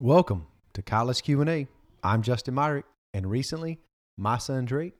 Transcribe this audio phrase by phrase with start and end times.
[0.00, 1.66] Welcome to College Q&A.
[2.04, 3.80] I'm Justin Myrick, and recently
[4.16, 4.94] my son Drake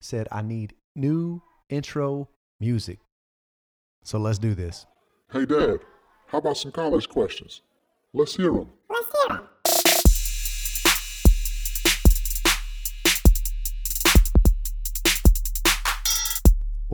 [0.00, 2.28] said I need new intro
[2.60, 3.00] music.
[4.04, 4.86] So let's do this.
[5.32, 5.80] Hey, Dad,
[6.28, 7.62] how about some college questions?
[8.12, 8.70] Let's hear them.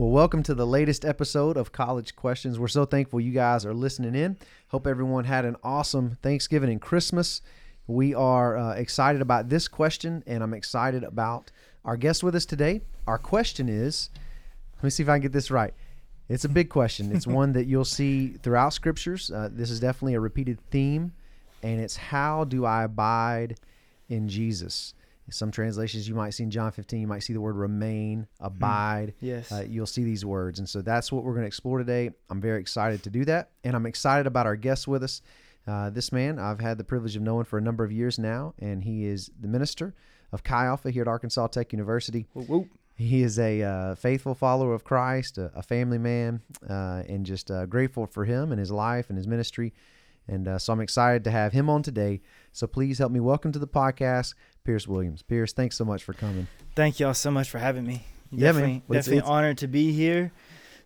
[0.01, 2.57] Well, welcome to the latest episode of College Questions.
[2.57, 4.35] We're so thankful you guys are listening in.
[4.69, 7.43] Hope everyone had an awesome Thanksgiving and Christmas.
[7.85, 11.51] We are uh, excited about this question, and I'm excited about
[11.85, 12.81] our guest with us today.
[13.05, 14.09] Our question is
[14.77, 15.75] let me see if I can get this right.
[16.29, 17.15] It's a big question.
[17.15, 19.29] It's one that you'll see throughout scriptures.
[19.29, 21.13] Uh, this is definitely a repeated theme,
[21.61, 23.59] and it's how do I abide
[24.09, 24.95] in Jesus?
[25.31, 29.13] Some translations you might see in John 15, you might see the word remain, abide.
[29.19, 29.51] Yes.
[29.51, 30.59] Uh, you'll see these words.
[30.59, 32.11] And so that's what we're going to explore today.
[32.29, 33.49] I'm very excited to do that.
[33.63, 35.21] And I'm excited about our guest with us.
[35.67, 38.55] Uh, this man I've had the privilege of knowing for a number of years now,
[38.59, 39.93] and he is the minister
[40.31, 42.27] of Chi Alpha here at Arkansas Tech University.
[42.33, 42.67] Whoop, whoop.
[42.95, 47.49] He is a uh, faithful follower of Christ, a, a family man, uh, and just
[47.49, 49.73] uh, grateful for him and his life and his ministry.
[50.27, 52.21] And uh, so I'm excited to have him on today.
[52.53, 55.21] So please help me welcome to the podcast, Pierce Williams.
[55.23, 56.47] Pierce, thanks so much for coming.
[56.75, 58.05] Thank y'all so much for having me.
[58.31, 58.53] Yeah, man.
[58.53, 60.31] definitely, Well, definitely it's- honored to be here.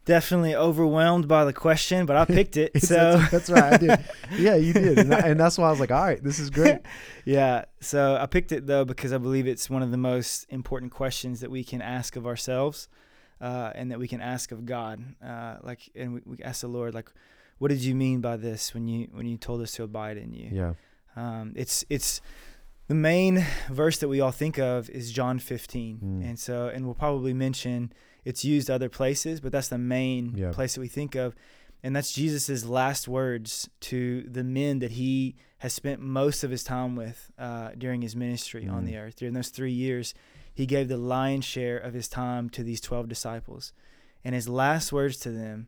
[0.06, 2.80] Definitely overwhelmed by the question, but I picked it.
[2.80, 4.06] So that's, that's right, I did.
[4.38, 6.52] Yeah, you did, and, I- and that's why I was like, all right, this is
[6.52, 6.78] great.
[7.26, 10.92] yeah, so I picked it though because I believe it's one of the most important
[10.92, 12.88] questions that we can ask of ourselves,
[13.42, 15.04] uh, and that we can ask of God.
[15.26, 17.12] Uh, like, and we, we ask the Lord, like,
[17.58, 20.34] what did you mean by this when you when you told us to abide in
[20.36, 20.50] you?
[20.52, 20.74] Yeah,
[21.16, 22.22] Um, it's it's
[22.88, 26.30] the main verse that we all think of is John 15, Mm.
[26.30, 27.92] and so and we'll probably mention
[28.24, 30.52] it's used other places, but that's the main Yeah.
[30.52, 31.36] place that we think of,
[31.84, 36.64] and that's Jesus's last words to the men that he has spent most of his
[36.64, 38.88] time with uh, during his ministry on Mm.
[38.88, 39.16] the earth.
[39.16, 40.14] During those three years,
[40.54, 43.74] he gave the lion's share of his time to these 12 disciples,
[44.24, 45.68] and his last words to them.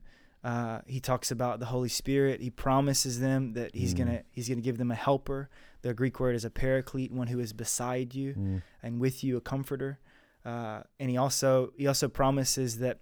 [0.52, 2.40] Uh, he talks about the Holy Spirit.
[2.48, 3.98] He promises them that he's Mm.
[4.00, 5.50] gonna he's gonna give them a helper.
[5.82, 8.62] The Greek word is a paraclete, one who is beside you Mm.
[8.84, 10.00] and with you, a comforter.
[10.46, 12.98] Uh, and he also he also promises that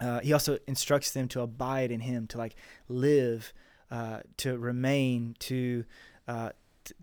[0.00, 2.54] uh, he also instructs them to abide in him, to like
[2.88, 3.52] live,
[3.90, 5.84] uh, to remain, to
[6.26, 6.50] uh,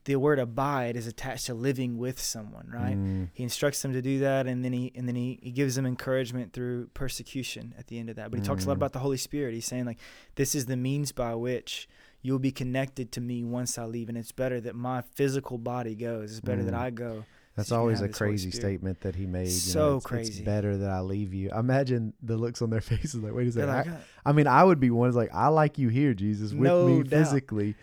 [0.06, 2.96] the word abide is attached to living with someone, right?
[2.98, 3.30] Mm.
[3.34, 5.86] He instructs them to do that, and then he and then he, he gives them
[5.86, 8.32] encouragement through persecution at the end of that.
[8.32, 8.78] But he talks a lot Mm.
[8.78, 9.54] about the Holy Spirit.
[9.54, 10.00] He's saying like
[10.36, 11.88] this is the means by which
[12.22, 15.96] you'll be connected to me once I leave, and it's better that my physical body
[15.96, 16.32] goes.
[16.32, 16.80] It's better that Mm.
[16.80, 17.26] I go.
[17.56, 19.46] That's so you can always a crazy statement that he made.
[19.46, 20.44] you So it's- It's crazy.
[20.44, 21.50] better that I leave you.
[21.50, 23.70] Imagine the looks on their faces like, wait a second.
[23.70, 26.52] like, I, I mean, I would be one who's like, I like you here, Jesus,
[26.54, 27.10] with No me doubt.
[27.10, 27.74] physically.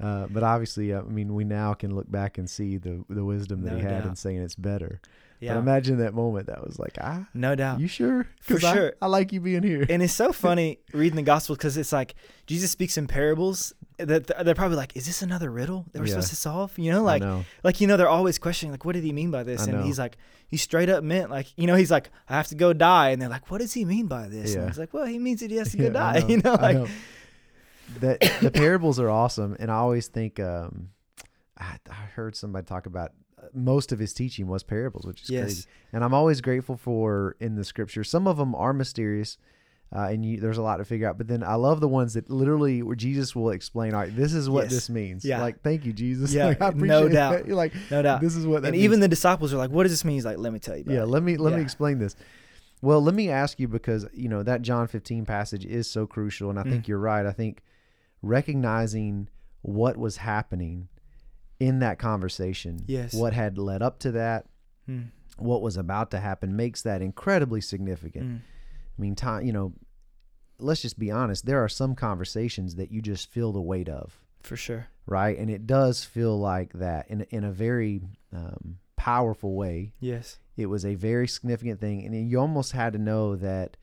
[0.00, 3.24] Uh, but obviously, uh, I mean, we now can look back and see the the
[3.24, 5.00] wisdom that No he had in saying it's better.
[5.40, 6.48] yeah, But imagine that moment.
[6.48, 7.80] That was like, ah, no doubt.
[7.80, 8.26] you sure?
[8.40, 8.92] For I- sure.
[9.00, 9.86] I, like you being here.
[9.88, 12.14] and it's so funny reading the gospel because it's like
[12.46, 16.10] Jesus speaks in parables that they're probably like, is this another riddle that we're Yeah.
[16.12, 16.78] supposed to solve?
[16.78, 17.46] You know, like know.
[17.64, 19.98] like you know they're always questioning like what did he mean by this and he's
[19.98, 20.18] like
[20.48, 23.20] he straight up meant like you know he's like i have to go die and
[23.20, 24.60] they're like what does he mean by this Yeah.
[24.60, 26.52] and he's like well he means that he has to Yeah, go die you know
[26.54, 26.86] like know.
[28.00, 30.90] That the parables are awesome, and I always think um,
[31.58, 35.30] I, I heard somebody talk about uh, most of his teaching was parables, which is
[35.30, 35.42] Yes.
[35.44, 35.64] crazy.
[35.92, 38.04] And I'm always grateful for in the scripture.
[38.04, 39.38] Some of them are mysterious.
[39.94, 42.14] Uh, and you, there's a lot to figure out, but then I love the ones
[42.14, 43.94] that literally where Jesus will explain.
[43.94, 44.72] All right, this is what Yes.
[44.72, 45.24] this means.
[45.24, 45.40] Yeah.
[45.40, 46.32] like thank you, Jesus.
[46.34, 47.48] Yeah, like, I no appreciate doubt.
[47.62, 48.84] like, no doubt this is what that and means.
[48.84, 50.82] even the disciples are like what does this mean he's like let me tell you
[50.88, 51.06] yeah it.
[51.06, 52.16] let me let me explain this
[52.82, 56.50] well let me ask you because you know that john 15 passage is so crucial
[56.50, 56.88] and i think Mm.
[56.88, 57.62] you're right i think
[58.22, 59.28] recognizing
[59.62, 60.88] what was happening
[61.58, 62.84] in that conversation.
[62.86, 63.14] Yes.
[63.14, 64.46] what had led up to that.
[64.88, 68.26] Mm, what was about to happen makes that incredibly significant.
[68.26, 68.38] Mm.
[68.38, 69.74] i mean time you know
[70.58, 74.18] let's just be honest there are some conversations that you just feel the weight of.
[74.42, 74.88] For sure.
[75.06, 75.36] Right?
[75.36, 78.02] And it does feel like that in, in a very
[78.32, 79.92] um, powerful way.
[80.00, 80.38] Yes.
[80.56, 83.76] It was a very significant thing, and you almost had to know that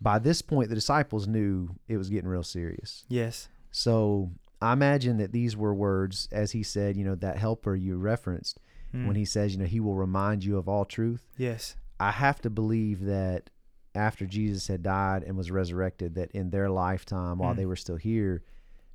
[0.00, 3.04] by this point the disciples knew it was getting real serious.
[3.08, 4.30] yes So
[4.60, 8.60] I imagine that these were words, as he said, you know, that helper you referenced
[8.94, 9.06] Mm.
[9.06, 11.26] when he says, you know, he will remind you of all truth.
[11.38, 13.48] yes I have to believe that
[13.94, 17.56] after Jesus had died and was resurrected, that in their lifetime, while Mm.
[17.56, 18.42] they were still here,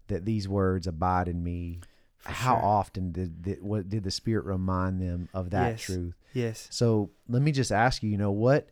[0.07, 1.79] that these words abide in me.
[2.19, 2.65] for How sure.
[2.65, 5.81] often did, did what did the Spirit remind them of that Yes.
[5.81, 6.15] truth?
[6.33, 8.69] yes So let me just ask you, you know, what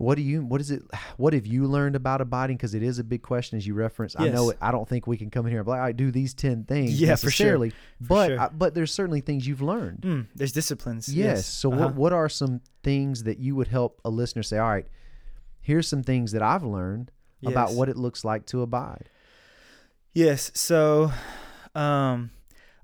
[0.00, 0.42] What do you?
[0.42, 0.82] What is it?
[1.18, 2.56] What have you learned about abiding?
[2.56, 4.16] Because it is a big question, as you reference.
[4.18, 4.56] I know it.
[4.60, 6.64] I don't think we can come in here and be like, I do these ten
[6.64, 7.46] things Yeah, for sure.
[7.46, 8.40] necessarily, but sure.
[8.40, 10.00] I, but there's certainly things you've learned.
[10.00, 11.14] Mm, there's disciplines.
[11.14, 11.44] Yes.
[11.44, 11.88] So Uh-huh.
[11.88, 14.56] what what are some things that you would help a listener say?
[14.56, 14.86] All right,
[15.60, 17.10] here's some things that I've learned
[17.44, 19.10] about what it looks like to abide.
[20.14, 20.50] Yes.
[20.54, 21.12] So,
[21.74, 22.30] um,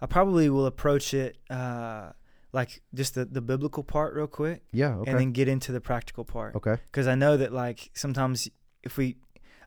[0.03, 2.11] I probably will approach it uh,
[2.56, 4.94] like just the, the biblical part real quick, Yeah.
[4.97, 5.11] Okay.
[5.11, 6.56] and then get into the practical part.
[6.56, 6.76] okay.
[6.91, 8.49] Because I know that like sometimes
[8.82, 9.17] if we,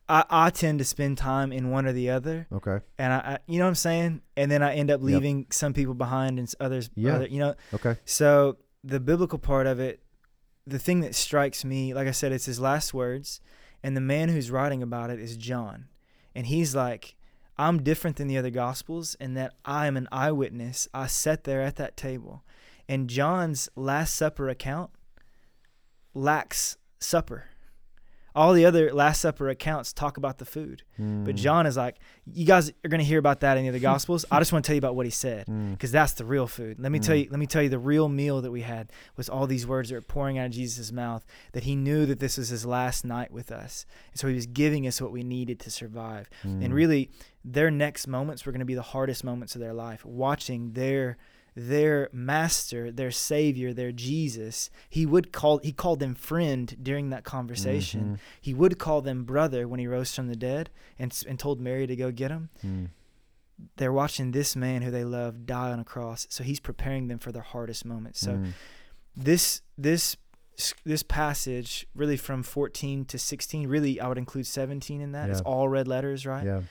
[0.08, 2.80] I, I tend to spend time in one or the other, Okay.
[2.98, 5.06] and I, I you know what I'm saying, and then I end up Yep.
[5.10, 6.90] leaving some people behind and others.
[6.96, 7.16] Yeah.
[7.16, 7.54] other- you know.
[7.74, 7.96] Okay.
[8.06, 10.02] So the biblical part of it,
[10.66, 13.40] the thing that strikes me, like I said, it's his last words,
[13.84, 15.88] and the man who's writing about it is John,
[16.36, 17.16] and he's like,
[17.58, 20.88] I'm different than the other gospels in that I am an eyewitness.
[20.94, 22.44] I sat there at that table,
[22.90, 24.90] and John's Last Supper account
[26.14, 27.46] lacks supper.
[28.36, 31.98] All the other Last Supper accounts talk about the food, but Mm, John is like,
[32.32, 34.24] you guys are going to hear about that in the other gospels.
[34.32, 36.46] I just want to tell you about what he said mm, because that's the real
[36.46, 36.80] food.
[36.80, 37.24] Let me tell Mm.
[37.24, 37.28] you.
[37.32, 39.96] Let me tell you the real meal that we had was all these words that
[39.96, 41.26] were pouring out of Jesus' mouth.
[41.54, 44.46] That he knew that this was his last night with us, and so he was
[44.46, 46.30] giving us what we needed to survive.
[46.44, 47.10] mm, And really,
[47.44, 50.06] their next moments were going to be the hardest moments of their life.
[50.06, 51.18] Watching their
[51.56, 54.70] their master, their savior, their Jesus.
[54.90, 58.02] He would call he called them friend during that conversation.
[58.16, 61.60] mhm, He would call them brother when he rose from the dead and and told
[61.60, 62.50] Mary to go get him.
[62.66, 62.90] Mm,
[63.78, 67.20] they're watching this man who they love die on a cross so he's preparing them
[67.20, 68.54] for their hardest moments so mm,
[69.18, 70.16] this this
[70.86, 75.30] this passage really from 14 to 16 really i would include 17 in that.
[75.30, 76.46] It's all red letters right?
[76.46, 76.62] Yeah.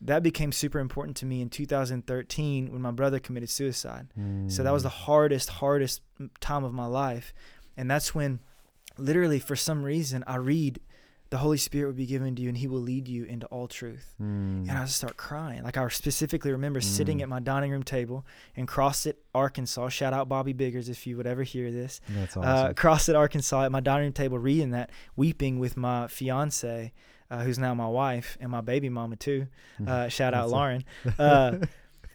[0.00, 4.08] That became super important to me in 2013 when my brother committed suicide
[4.46, 6.02] so that was the mm, hardest hardest
[6.40, 7.32] time of my life
[7.76, 8.40] and that's when
[8.96, 10.80] literally for some reason i read
[11.30, 13.66] the holy spirit will be given to you and he will lead you into all
[13.68, 15.62] truth mm, and I just start crying.
[15.62, 17.22] Like I specifically remember sitting Mm.
[17.22, 18.24] at my dining room table
[18.54, 19.90] in Crossett, Arkansas.
[19.90, 22.00] Shout out Bobby Biggers if you would ever hear this.
[22.08, 22.74] That's Uh, awesome.
[22.76, 26.94] Crossett, Arkansas, at my dining room table, reading that, weeping with my fiance,
[27.30, 29.46] uh, who's now my wife and my baby mama too.
[29.86, 30.84] Uh, shout out Lauren.
[31.18, 31.58] Uh,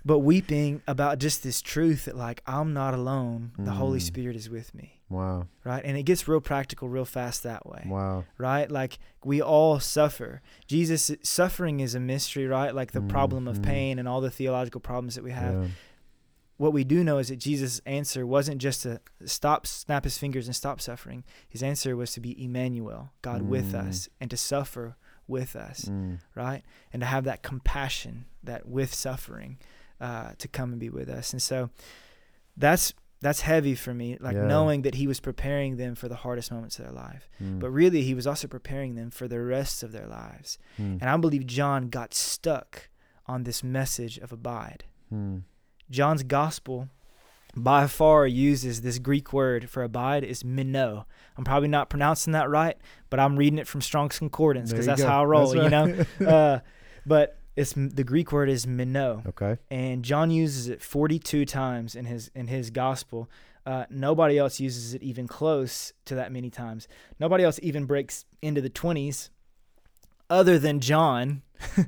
[0.05, 3.51] but weeping about just this truth that like I'm not alone.
[3.57, 4.01] The Holy Mm.
[4.01, 4.99] Spirit is with me.
[5.07, 5.47] wow.
[5.63, 8.25] Right, and it gets real practical real fast that way Wow.
[8.37, 8.69] right?
[8.69, 10.41] Like we all suffer.
[10.67, 12.75] Jesus suffering is a mystery, right?
[12.75, 13.63] Like the problem of Mhm.
[13.63, 15.53] pain and all the theological problems that we have.
[15.53, 15.67] Yeah.
[16.57, 20.47] What we do know is that Jesus' answer wasn't just to stop, snap his fingers
[20.47, 21.23] and stop suffering.
[21.47, 23.87] His answer was to be Emmanuel, God with Mm.
[23.87, 24.95] us, and to suffer
[25.37, 26.61] with us, Mm, right?
[26.91, 29.57] And to have that compassion, that with suffering,
[30.07, 31.33] uh, to come and be with us.
[31.33, 31.69] And so
[32.57, 34.47] that's that's heavy for me, like Yeah.
[34.53, 37.29] knowing that he was preparing them for the hardest moments of their life.
[37.41, 40.57] mm, But really, he was also preparing them for the rest of their lives.
[40.77, 42.89] mm, And I believe John got stuck
[43.25, 44.83] on this message of abide.
[45.11, 45.43] mm,
[45.89, 46.89] John's gospel
[47.55, 51.05] by far uses this Greek word for abide is meno.
[51.37, 52.77] I'm probably not pronouncing that right,
[53.09, 55.07] but I'm reading it from Strong's Concordance because that's go.
[55.07, 56.05] how I roll, That's you know.
[56.33, 56.59] Uh,
[57.05, 59.57] but it's the Greek word is meno okay.
[59.69, 63.29] and John uses it 42 times in his in his gospel.
[63.65, 66.87] Uh, nobody else uses it even close to that many times.
[67.19, 69.29] Nobody else even breaks into the 20s,
[70.29, 71.43] other than John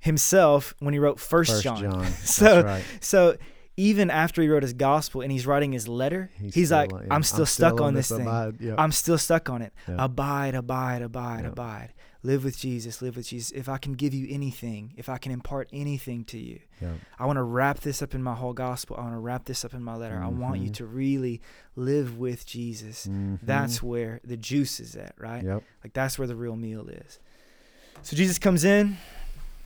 [0.00, 1.82] himself when he wrote First, First John.
[1.82, 2.04] John.
[2.24, 2.84] So- right.
[3.00, 3.36] So
[3.76, 7.14] even after he wrote his gospel and he's writing his letter, he's, still like, yeah,
[7.14, 8.26] "I'm still stuck on this thing.
[8.78, 9.72] I'm still stuck on it.
[9.88, 11.90] Abide, abide, abide, abide.
[12.22, 13.50] Live with Jesus, live with Jesus.
[13.50, 16.60] If I can give you anything, if I can impart anything to you.
[17.18, 18.96] I want to wrap this up in my whole gospel.
[18.96, 20.18] I want to wrap this up in my letter.
[20.22, 20.74] I want you Mhm.
[20.76, 21.42] to really
[21.76, 23.06] live with Jesus.
[23.06, 23.40] Mhm.
[23.42, 25.44] That's where the juice is at, right?
[25.44, 25.62] Yep.
[25.82, 27.18] Like that's where the real meal is.
[28.02, 28.96] So Jesus comes in,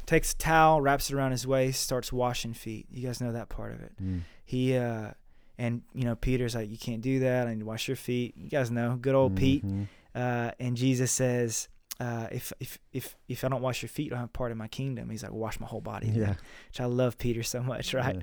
[0.09, 2.87] takes a towel, wraps it around his waist, starts washing feet.
[2.91, 3.93] You guys know that part of it.
[4.03, 4.23] Mm.
[4.45, 5.13] He uh
[5.59, 7.47] and you know Peter's like, you can't do that.
[7.47, 8.35] I need to wash your feet.
[8.37, 9.65] You guys know, good old Pete.
[9.67, 9.87] Mhm.
[10.15, 11.69] Uh, and Jesus says,
[12.01, 14.57] uh, if if if if I don't wash your feet, I don't have part of
[14.57, 15.11] my kingdom.
[15.11, 16.11] He's like, wash my whole body.
[16.11, 16.35] then." Yeah.
[16.69, 18.17] Which I love Peter so much, right?
[18.17, 18.23] Yeah.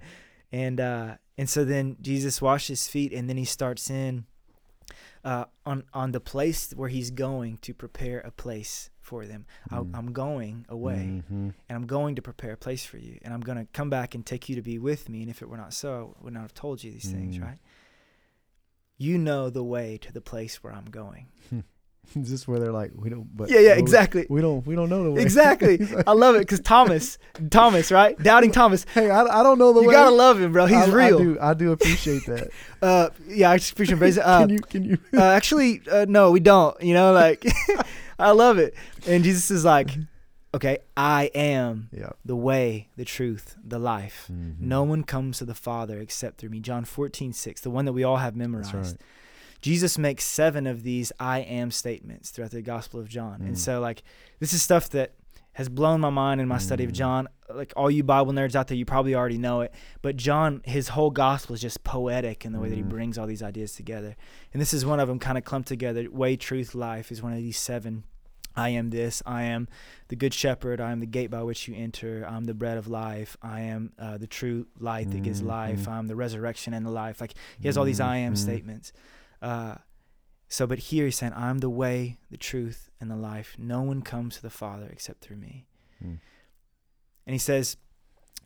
[0.63, 4.25] and uh and so then Jesus washes his feet and then he starts in
[5.23, 9.45] uh on on the place where he's going to prepare a place for them.
[9.71, 9.91] I, Mm.
[9.97, 11.53] I'm going away Mhm.
[11.69, 14.15] and I'm going to prepare a place for you and I'm going to come back
[14.15, 16.33] and take you to be with me and if it were not so I would
[16.33, 17.43] not have told you these things, Mm.
[17.43, 17.59] right?
[18.97, 21.27] You know the way to the place where I'm going.
[22.15, 23.35] Is this where they're like, we don't?
[23.35, 24.27] But Yeah, yeah, exactly.
[24.29, 24.65] We don't.
[24.67, 25.21] We don't know the way.
[25.23, 25.77] Exactly.
[25.95, 27.17] Like, I love it because Thomas,
[27.49, 28.15] Thomas, right?
[28.19, 28.85] Doubting Thomas.
[28.93, 29.93] hey, I, I don't know the You way.
[29.95, 30.67] gotta love him, bro.
[30.67, 31.17] He's I, real.
[31.19, 31.37] I do.
[31.41, 32.49] I do appreciate that.
[32.81, 34.03] Uh, yeah, I just appreciate him.
[34.03, 34.19] It.
[34.19, 34.59] Uh, can you?
[34.59, 34.97] Can you?
[35.15, 36.79] uh, actually, uh, no, we don't.
[36.79, 37.43] You know, like
[38.19, 38.73] I love it.
[39.07, 39.89] And Jesus is like,
[40.53, 42.11] okay, I am Yeah.
[42.23, 44.29] the way, the truth, the life.
[44.31, 44.59] Mhm.
[44.59, 46.59] No one comes to the Father except through me.
[46.59, 48.73] John 14, 6, the one that we all have memorized.
[48.73, 48.95] Right.
[49.61, 53.41] Jesus makes seven of these I am statements throughout the Gospel of John.
[53.41, 53.59] And Mm.
[53.59, 54.03] so, like,
[54.39, 55.13] this is stuff that
[55.55, 56.95] has blown my mind in my study of Mm.
[56.95, 57.27] John.
[57.53, 59.73] Like, all you Bible nerds out there, you probably already know it.
[60.01, 62.89] But John, his whole Gospel is just poetic in the way that he Mm.
[62.89, 64.15] brings all these ideas together.
[64.53, 66.09] And this is one of them kind of clumped together.
[66.11, 68.03] Way, truth, life is one of these seven.
[68.57, 69.21] I am this.
[69.25, 69.67] I am
[70.07, 70.79] the good shepherd.
[70.79, 72.25] I am the gate by which you enter.
[72.27, 73.35] I'm the bread of life.
[73.41, 75.85] I am uh, the true light that gives life.
[75.85, 75.91] Mhm.
[75.91, 77.19] I'm the resurrection and the life.
[77.19, 78.93] Like he has all these I am statements.
[79.41, 79.75] Uh,
[80.47, 83.55] so, but here he's saying, I'm the way, the truth, and the life.
[83.57, 85.65] No one comes to the Father except through me.
[86.03, 86.19] Mm.
[87.27, 87.77] And he says,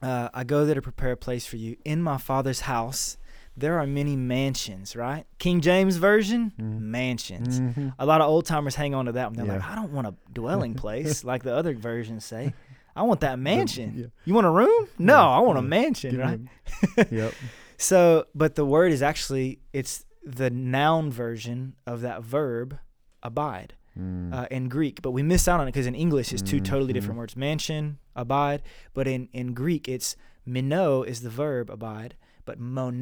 [0.01, 1.75] uh, I go there to prepare a place for you.
[1.83, 3.17] In my Father's house,
[3.57, 5.25] there are many mansions, right?
[5.37, 6.79] King James Version, Mhm.
[6.79, 7.59] mansions.
[7.59, 7.93] Mhm.
[7.99, 9.35] A lot of old timers hang on to that one.
[9.35, 12.53] They're like, I don't want a dwelling place like the other versions say.
[12.95, 13.93] I want that mansion.
[13.97, 14.05] yeah.
[14.25, 14.87] You want a room?
[14.97, 17.11] No, Yeah, I want a mansion, Give right?
[17.11, 17.33] yep.
[17.81, 20.03] So, but the word is actually it's
[20.35, 22.77] the noun version of that verb,
[23.23, 24.33] abide, Mm.
[24.33, 25.01] uh, in Greek.
[25.01, 26.93] But we miss out on it because in English it's 2 totally Mhm.
[26.93, 28.61] different words: mansion, abide.
[28.93, 33.01] But in in Greek it's mino is the verb abide, but mone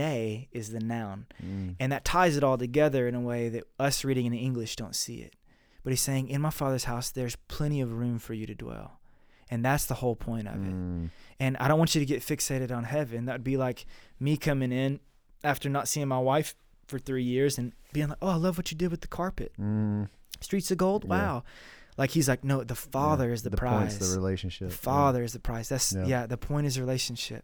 [0.51, 1.75] is the noun, Mm.
[1.79, 4.95] and that ties it all together in a way that us reading in English don't
[4.95, 5.35] see it.
[5.83, 8.99] But he's saying, in my Father's house, there's plenty of room for you to dwell.
[9.49, 10.73] And that's the whole point of it.
[10.73, 11.09] Mm.
[11.39, 13.25] And I don't want you to get fixated on heaven.
[13.25, 13.85] That would be like
[14.19, 14.99] me coming in
[15.43, 16.55] after not seeing my wife
[16.87, 19.51] for three years and being like, oh, I love what you did with the carpet.
[19.59, 20.07] Mm.
[20.41, 21.03] Streets of gold?
[21.03, 21.09] Yeah.
[21.09, 21.43] Wow.
[21.97, 23.33] Like he's like, no, the Father Yeah.
[23.33, 23.97] is the, the prize.
[23.99, 24.69] The relationship.
[24.69, 24.77] The Yeah.
[24.79, 25.69] Father is the prize.
[25.69, 26.05] That's, Yeah.
[26.05, 26.25] yeah.
[26.27, 27.43] the point is relationship.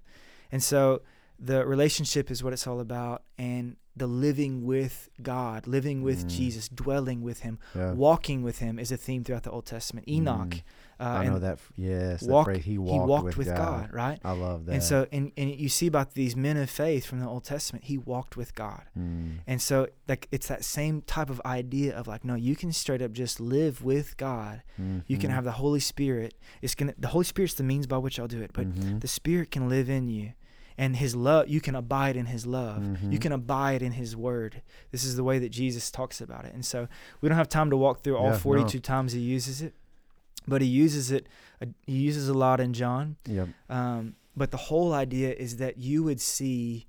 [0.51, 1.01] And so
[1.39, 3.23] the relationship is what it's all about.
[3.37, 6.29] And the living with God, living with Mm.
[6.29, 7.91] Jesus, dwelling with Him, Yeah.
[7.93, 10.07] walking with Him is a theme throughout the Old Testament.
[10.07, 10.49] Enoch.
[10.49, 10.61] Mm.
[11.03, 11.59] Uh, I know that.
[11.75, 12.21] Yes.
[12.21, 13.91] that walk- phrase, he he walked, walked, with, God.
[13.93, 14.19] right?
[14.23, 14.71] I love that.
[14.73, 17.85] And so, and, and you see about these men of faith from the Old Testament,
[17.85, 18.83] he walked with God.
[18.97, 19.39] Mm.
[19.47, 23.01] And so, like, it's that same type of idea of like, no, you can straight
[23.01, 24.61] up just live with God.
[25.07, 25.33] You can Mhm.
[25.35, 26.33] have the Holy Spirit.
[26.61, 29.01] It's gonna, the Holy Spirit's the means by which I'll do it, but Mhm.
[29.01, 30.33] the Spirit can live in you.
[30.75, 32.81] And his love, you can abide in his love.
[33.03, 33.21] You Mhm.
[33.21, 34.63] can abide in his word.
[34.91, 36.53] This is the way that Jesus talks about it.
[36.55, 36.87] And so
[37.21, 38.37] we don't have time to walk through all Yeah, no.
[38.39, 39.75] 42 times he uses it,
[40.47, 41.27] but he uses it,
[41.61, 43.15] uh, he uses a lot in John.
[43.25, 43.49] Yep.
[43.69, 46.87] Um, but the whole idea is that you would see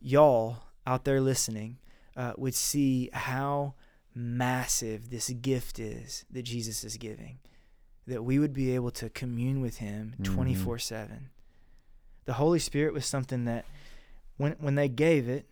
[0.00, 1.78] y'all out there listening
[2.16, 3.74] uh, would see how
[4.14, 7.38] massive this gift is that Jesus is giving.
[8.06, 10.24] That we would be able to commune with Him Mhm.
[10.34, 11.30] 24 7.
[12.26, 13.64] The Holy Spirit was something that
[14.36, 15.46] when, when they gave it,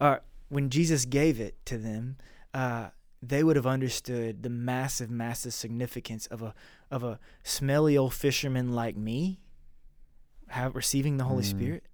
[0.00, 2.16] or when Jesus gave it to them,
[2.52, 2.90] uh,
[3.28, 6.54] they would have understood the massive, massive significance of a
[6.90, 9.40] of a smelly old fisherman like me
[10.48, 11.50] have receiving the Holy Mm.
[11.50, 11.84] Spirit.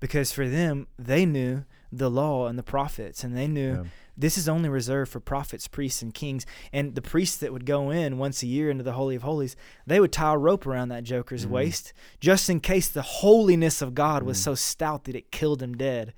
[0.00, 3.84] Because for them, they knew the law and the prophets, and they knew Yeah.
[4.16, 6.46] this is only reserved for prophets, priests, and kings.
[6.72, 9.56] And the priests that would go in once a year into the Holy of Holies,
[9.86, 11.50] they would tie a rope around that joker's Mhm.
[11.50, 14.42] waist just in case the holiness of God was Mhm.
[14.44, 16.14] so stout that it killed him dead.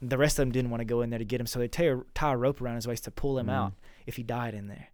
[0.00, 1.68] The rest of them didn't want to go in there to get him, so they
[1.68, 3.52] tie a, tie a rope around his waist to pull him Mhm.
[3.52, 3.72] out
[4.06, 4.88] if he died in there.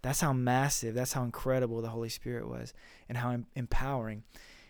[0.00, 2.72] That's how massive, that's how incredible the Holy Spirit was
[3.08, 4.22] and how em- empowering.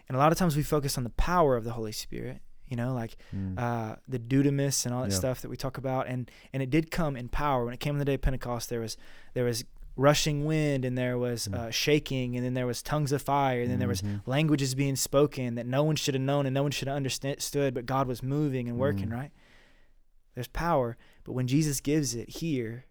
[0.09, 2.77] And a lot of times we focus on the power of the Holy Spirit, you
[2.77, 3.59] know, like Mm.
[3.59, 5.19] uh, the dunamis and all that Yeah.
[5.19, 7.65] stuff that we talk about, and and it did come in power.
[7.67, 8.97] When it came on the day of Pentecost, there was
[9.35, 9.65] there was
[9.97, 11.55] rushing wind, and there was Mm.
[11.55, 14.23] uh, shaking, and then there was tongues of fire, and then there was Mhm.
[14.27, 17.75] languages being spoken that no one should have known and no one should have understood,
[17.75, 19.09] but God was moving and working.
[19.09, 19.13] Mm.
[19.13, 19.31] Right?
[20.39, 22.85] There's power, but when Jesus gives it here,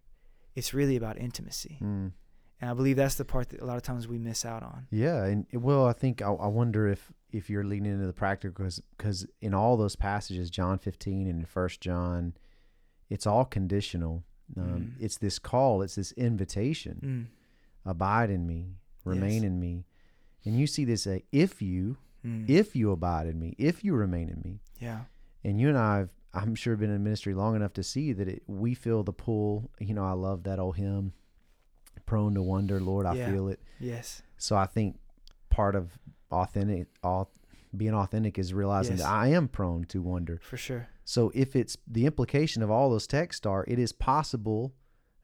[0.54, 2.12] it's really about intimacy, Mm.
[2.60, 4.86] and I believe that's the part that a lot of times we miss out on.
[4.90, 8.66] Yeah, and well, I think I, I wonder if if you're leaning into the practical
[8.96, 12.34] because in all those passages, John 15 and First John,
[13.08, 14.24] it's all conditional.
[14.56, 14.92] Um, Mm.
[15.04, 15.80] It's this call.
[15.82, 17.00] It's this invitation.
[17.02, 17.90] Mm.
[17.90, 18.76] Abide in me.
[19.04, 19.42] Remain Yes.
[19.44, 19.84] in me.
[20.44, 22.48] And you see this uh, if you Mm.
[22.50, 24.60] if you abide in me, if you remain in me.
[24.80, 25.04] yeah,
[25.44, 28.28] And you and I have, I'm sure, been in ministry long enough to see that
[28.28, 29.70] it, we feel the pull.
[29.80, 31.12] You know, I love that old hymn,
[32.06, 33.32] prone to wonder, Lord, I Yeah.
[33.32, 33.60] feel it.
[33.80, 34.98] yes, So I think
[35.50, 35.98] part of
[36.30, 37.28] authentic, au-
[37.76, 39.02] being authentic is realizing Yes.
[39.04, 40.38] that I am prone to wonder.
[40.42, 40.88] for sure.
[41.04, 44.74] So if it's the implication of all those texts are, it is possible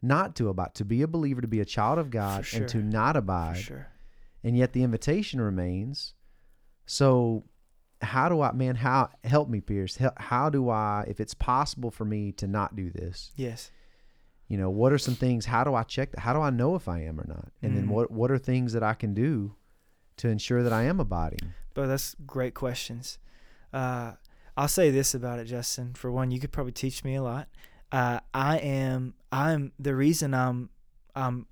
[0.01, 2.69] not to abide, to be a believer, to be a child of God, For and
[2.69, 2.83] to sure.
[2.83, 3.57] not For abide.
[3.59, 3.87] sure.
[4.43, 6.15] And yet the invitation remains.
[6.87, 7.45] So,
[8.05, 8.77] how do I, man?
[8.77, 9.97] How help me, Pierce?
[9.97, 13.33] How, how do I, if it's possible for me to not do this?
[13.37, 13.71] Yes.
[14.49, 15.47] You know, what are some things?
[15.47, 16.17] How do I check?
[16.17, 17.49] How do I know if I am or not?
[17.63, 17.89] And then Mm.
[17.89, 19.55] what what are things that I can do
[20.19, 21.55] to ensure that I am abiding?
[21.73, 23.19] But that's great questions.
[23.73, 24.13] Uh,
[24.57, 25.95] I'll say this about it, Justin.
[25.95, 27.49] For one, you could probably teach me a lot.
[27.91, 29.15] Uh, I am.
[29.33, 30.71] I'm the reason I'm.
[31.17, 31.47] I'm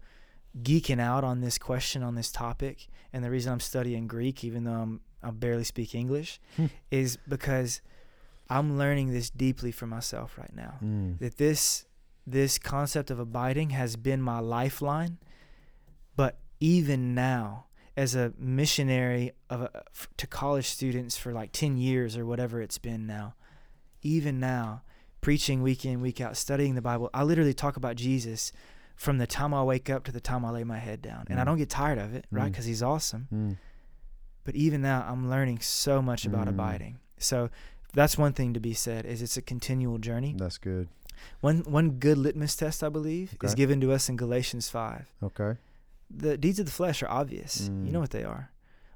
[0.63, 4.65] geeking out on this question on this topic, and the reason I'm studying Greek, even
[4.65, 6.67] though I'm I barely speak English, Hmm.
[6.91, 7.81] is because
[8.51, 10.75] I'm learning this deeply for myself right now.
[10.83, 11.19] Mm.
[11.19, 11.87] That this
[12.27, 15.19] this concept of abiding has been my lifeline,
[16.17, 21.77] but even now, as a missionary of a, f- to college students for like 10
[21.77, 23.35] years or whatever it's been now
[24.05, 24.83] even now
[25.21, 28.51] preaching week in week out studying the bible i literally talk about jesus
[28.97, 31.39] from the time i wake up to the time i lay my head down and
[31.39, 31.47] i Mm.
[31.47, 32.53] don't get tired of it right Mm.
[32.53, 33.59] because he's awesome Mm.
[34.45, 36.51] But even now i'm learning so much about Mm.
[36.51, 37.51] abiding so
[37.95, 40.89] that's one thing to be said is it's a continual journey That's good.
[41.41, 45.59] one one good litmus test i believe is given to us in galatians 5 Okay.
[46.11, 47.69] the deeds of the flesh are obvious.
[47.69, 47.87] Mm.
[47.87, 48.51] You know what they are.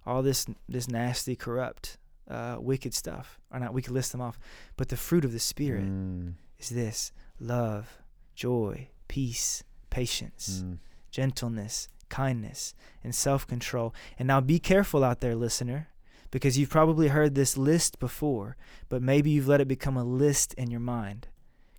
[0.04, 1.96] All this this nasty, corrupt,
[2.30, 3.38] uh, wicked stuff.
[3.50, 4.38] Or not, we could list them off.
[4.76, 6.34] But the fruit of the spirit Mm.
[6.58, 8.02] is this: love,
[8.34, 10.78] joy, peace, patience, Mm.
[11.10, 13.94] gentleness, kindness, and self-control.
[14.18, 15.88] And now be careful out there, listener,
[16.30, 18.56] because you've probably heard this list before,
[18.88, 21.28] but maybe you've let it become a list in your mind.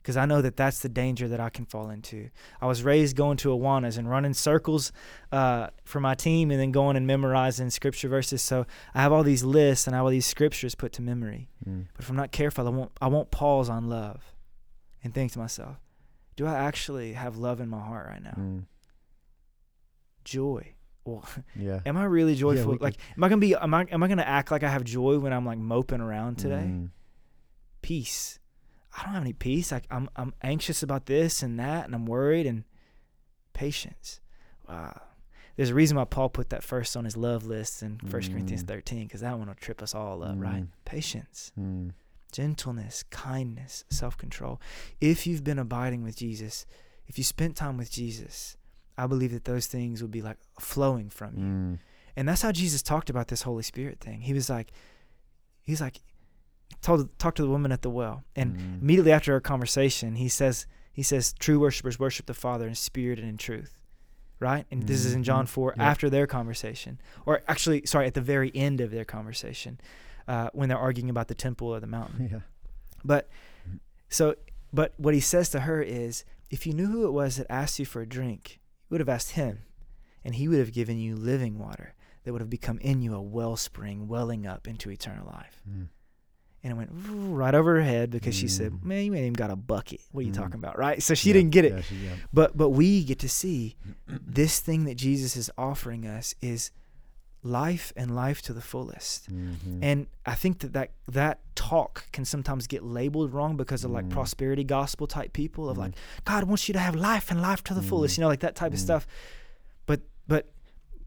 [0.01, 2.29] Because I know that that's the danger that I can fall into.
[2.61, 4.93] I was raised going to Awanas and running circles
[5.33, 8.41] uh, for my team and then going and memorizing scripture verses.
[8.41, 8.65] So
[8.95, 11.49] I have all these lists and I have all these scriptures put to memory.
[11.67, 11.87] Mm.
[11.93, 14.33] But if I'm not careful, I won't I won't pause on love
[15.03, 15.75] and think to myself,
[16.37, 18.37] do I actually have love in my heart right now?
[18.39, 18.63] Mm.
[20.27, 20.73] Joy.
[21.05, 21.23] Well,
[21.55, 21.79] Yeah.
[21.85, 22.73] am I really joyful?
[22.73, 23.55] we like, am I gonna be?
[23.55, 23.85] Am I?
[23.89, 26.65] Am I gonna act like I have joy when I'm like moping around today?
[26.67, 26.89] Mm.
[27.81, 28.39] Peace.
[28.97, 29.71] I don't have any peace.
[29.71, 32.45] Like, I'm I'm anxious about this and that, and I'm worried.
[32.45, 32.65] And
[33.53, 34.19] patience.
[34.67, 35.01] Wow.
[35.55, 38.63] There's a reason why Paul put that first on his love list in First Corinthians
[38.63, 38.67] Mm.
[38.67, 40.63] 13, because that one will trip us all up, right?
[40.63, 40.67] Mm.
[40.85, 41.93] Patience Mm.
[42.31, 44.59] gentleness, kindness, self control.
[45.01, 46.65] If you've been abiding with Jesus,
[47.07, 48.57] if you spent time with Jesus,
[48.97, 51.43] I believe that those things will be like flowing from you.
[51.43, 51.79] Mm.
[52.15, 54.21] And that's how Jesus talked about this Holy Spirit thing.
[54.21, 54.71] He was like,
[55.63, 55.97] he's like,
[56.81, 58.81] told talked to the woman at the well, and Mm.
[58.81, 63.19] immediately after our conversation, he says, he says, true worshipers worship the Father in spirit
[63.19, 63.73] and in truth.
[64.39, 64.65] Right?
[64.69, 65.49] And this is in John Mhm.
[65.49, 65.79] 4 Yep.
[65.85, 66.99] after their conversation.
[67.25, 69.79] Or actually, sorry, at the very end of their conversation,
[70.27, 72.27] uh, when they're arguing about the temple or the mountain.
[72.31, 72.39] Yeah.
[73.03, 73.29] But
[74.09, 74.35] so,
[74.73, 77.79] but what he says to her is, if you knew who it was that asked
[77.79, 79.59] you for a drink, you would have asked him,
[80.23, 83.21] and he would have given you living water that would have become in you a
[83.21, 85.61] wellspring welling up into eternal life.
[85.69, 85.87] Mm.
[86.63, 88.83] And it went right over her head because she said, Mm.
[88.83, 90.01] "Man, you ain't even got a bucket.
[90.11, 90.35] What are you Mm.
[90.37, 91.01] talking about?" Right?
[91.01, 91.71] So she Yeah, didn't get it.
[91.73, 92.15] yeah, she- yeah.
[92.33, 96.71] But but we get to see this thing that Jesus is offering us is
[97.47, 99.31] life and life to the fullest.
[99.31, 99.79] Mhm.
[99.81, 104.05] And I think that, that that talk can sometimes get labeled wrong because of like
[104.05, 104.09] Mm.
[104.11, 105.81] prosperity gospel type people of Mm.
[105.81, 105.93] like
[106.25, 108.17] God wants you to have life and life to the fullest, Mm.
[108.17, 108.83] you know, like that type of Mm.
[108.83, 109.07] stuff.
[109.85, 110.51] But but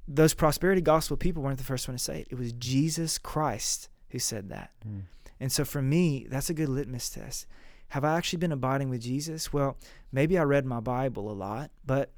[0.08, 2.28] those prosperity gospel people weren't the first one to say it.
[2.30, 4.70] It was Jesus Christ who said that.
[4.86, 5.02] Mm.
[5.38, 7.46] And so for me, that's a good litmus test.
[7.88, 9.52] Have I actually been abiding with Jesus?
[9.52, 9.76] Well,
[10.12, 12.12] maybe I read my Bible a lot, but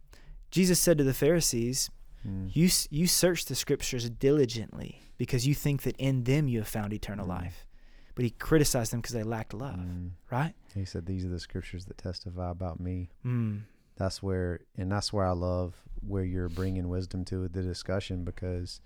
[0.51, 1.91] Jesus said to the Pharisees,
[2.27, 2.55] Mm.
[2.55, 6.93] you you search the scriptures diligently because you think that in them you have found
[6.93, 7.31] eternal Mm.
[7.31, 7.67] life.
[8.15, 10.11] But he criticized them because they lacked love, Mm.
[10.31, 10.55] right?
[10.75, 13.63] He said, "These are the scriptures that testify about me." Mm.
[13.97, 15.75] That's where, and that's where I love
[16.07, 18.81] where you're bringing wisdom to the discussion because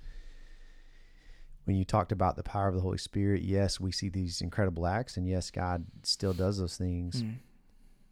[1.65, 4.87] when you talked about the power of the Holy Spirit, yes, we see these incredible
[4.87, 7.23] acts, and yes, God still does those things.
[7.23, 7.35] Mm.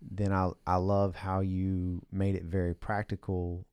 [0.02, 3.64] Then I I love how you made it very practical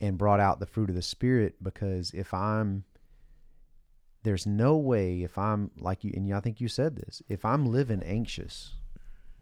[0.00, 2.84] and brought out the fruit of the Spirit because if I'm
[4.22, 7.66] there's no way if I'm like you and I think you said this if I'm
[7.66, 8.74] living anxious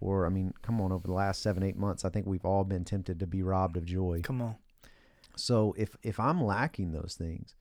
[0.00, 2.64] or I mean come on over the last seven eight months I think we've all
[2.64, 4.56] been tempted to be robbed of joy Come on.
[5.36, 7.54] so if if I'm lacking those things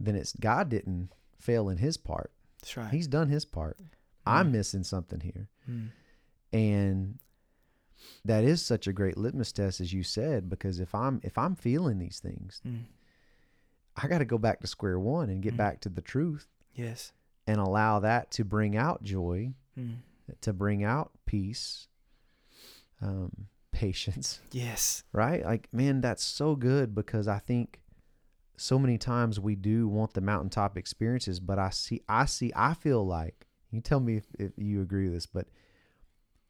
[0.00, 2.90] then it's God didn't fail in his part That's right.
[2.90, 3.78] he's done his part
[4.26, 4.52] I'm Mm.
[4.52, 5.90] missing something here Mm.
[6.52, 7.18] and
[8.24, 11.54] that is such a great litmus test as you said because if I'm if I'm
[11.54, 12.84] feeling these things Mm.
[13.96, 15.58] I got to go back to square one and get Mm.
[15.58, 17.12] back to the truth Yes.
[17.46, 19.96] and allow that to bring out joy Mm.
[20.42, 21.88] to bring out peace,
[23.00, 25.04] um, patience, Yes.
[25.12, 25.44] right?
[25.44, 27.80] Like, man, that's so good because I think
[28.56, 32.72] so many times we do want the mountaintop experiences, but I see, I see, I
[32.74, 35.46] feel like, you tell me if, if you agree with this, but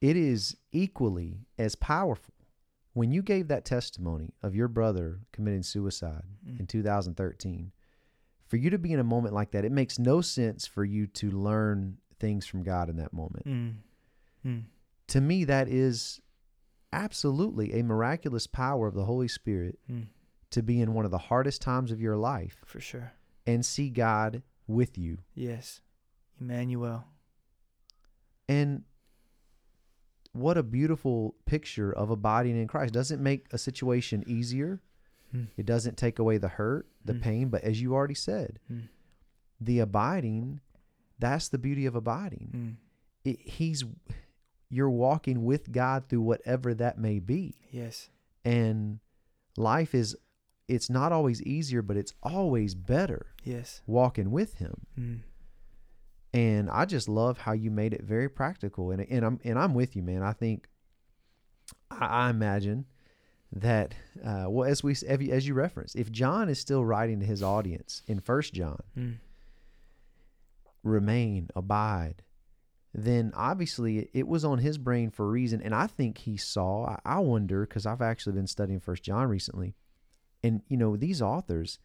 [0.09, 2.35] it is equally as powerful
[2.93, 6.61] when you gave that testimony of your brother committing suicide Mm.
[6.61, 7.73] in 2013
[8.47, 11.07] for you to be in a moment like that it makes no sense for you
[11.09, 13.75] to learn things from god in that moment Mm.
[14.45, 14.63] Mm.
[15.09, 16.21] to me that is
[16.93, 20.07] absolutely a miraculous power of the holy spirit Mm.
[20.51, 23.13] to be in one of the hardest times of your life For sure.
[23.47, 25.81] and see god with you Yes.
[26.41, 27.05] Emmanuel.
[28.49, 28.85] and
[30.39, 34.81] what a beautiful picture of abiding in christ doesn't make a situation easier
[35.35, 35.49] Mm.
[35.57, 37.21] It doesn't take away the hurt, the Mm.
[37.21, 38.83] pain, but as you already said, Mm.
[39.61, 40.61] the abiding,
[41.19, 42.51] that's the beauty of abiding.
[42.55, 42.77] Mm.
[43.33, 43.83] It, he's
[44.71, 47.57] you're walking with God through whatever that may be.
[47.73, 48.09] Yes.
[48.45, 49.01] And
[49.57, 50.17] life is
[50.69, 53.83] it's not always easier, but it's always better Yes.
[53.87, 55.23] walking with him.
[56.37, 58.91] And I just love how you made it very practical.
[58.91, 60.23] And and I'm and I'm with you, man.
[60.23, 60.69] I think
[61.91, 62.85] I, I imagine
[63.53, 63.95] that
[64.25, 67.27] uh, well as we as you- as you referenced, if John is still writing to
[67.27, 69.15] his audience in First John, Mm.
[70.83, 72.23] remain, abide,
[72.93, 75.61] then obviously it- was on his brain for a reason.
[75.63, 76.87] And I think he saw.
[76.87, 79.75] I, I wonder because I've actually been studying First John recently,
[80.43, 81.79] and you know these authors,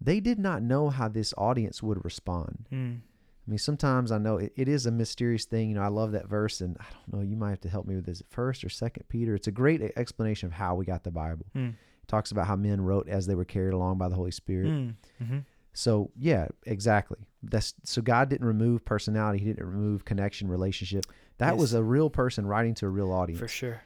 [0.00, 2.66] they did not know how this audience would respond.
[2.72, 3.00] Mm.
[3.46, 5.70] I mean, sometimes I know it, it is a mysterious thing.
[5.70, 7.28] You know, I love that verse, and I don't know.
[7.28, 8.22] You might have to help me with this.
[8.28, 9.34] First or Second Peter.
[9.34, 11.46] It's a great explanation of how we got the Bible.
[11.56, 11.70] Mm.
[11.70, 14.68] It talks about how men wrote as they were carried along by the Holy Spirit.
[14.68, 14.94] Mm.
[15.22, 15.38] Mm-hmm.
[15.72, 17.18] So yeah, exactly.
[17.42, 19.38] That's so God didn't remove personality.
[19.38, 21.06] He didn't remove connection, relationship.
[21.38, 23.40] That was a real person writing to a real audience.
[23.40, 23.82] For sure.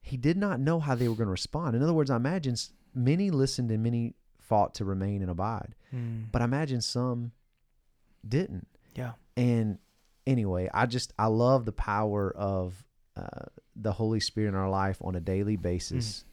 [0.00, 1.76] He did not know how they were going to respond.
[1.76, 2.56] In other words, I imagine
[2.94, 6.26] many listened and many fought to remain and abide, Mm.
[6.32, 7.32] but I imagine some
[8.28, 8.66] didn't.
[8.94, 9.12] Yeah.
[9.36, 9.78] And
[10.26, 12.84] anyway, I just I love the power of
[13.16, 16.24] uh, the Holy Spirit in our life on a daily basis,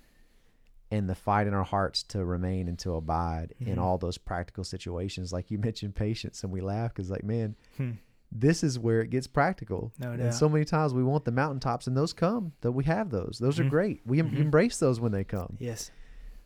[0.91, 3.81] and the fight in our hearts to remain and to abide in Mhm.
[3.81, 5.31] all those practical situations.
[5.31, 7.91] Like you mentioned, patience, and we laugh because like man, Hmm.
[8.31, 9.91] this is where it gets practical.
[9.99, 12.53] No and so many times we want the mountaintops, and those come.
[12.61, 13.37] That we have those.
[13.39, 13.69] Those are Mhm.
[13.69, 14.01] great.
[14.05, 14.37] We Mhm.
[14.37, 15.57] embrace those when they come.
[15.59, 15.91] Yes.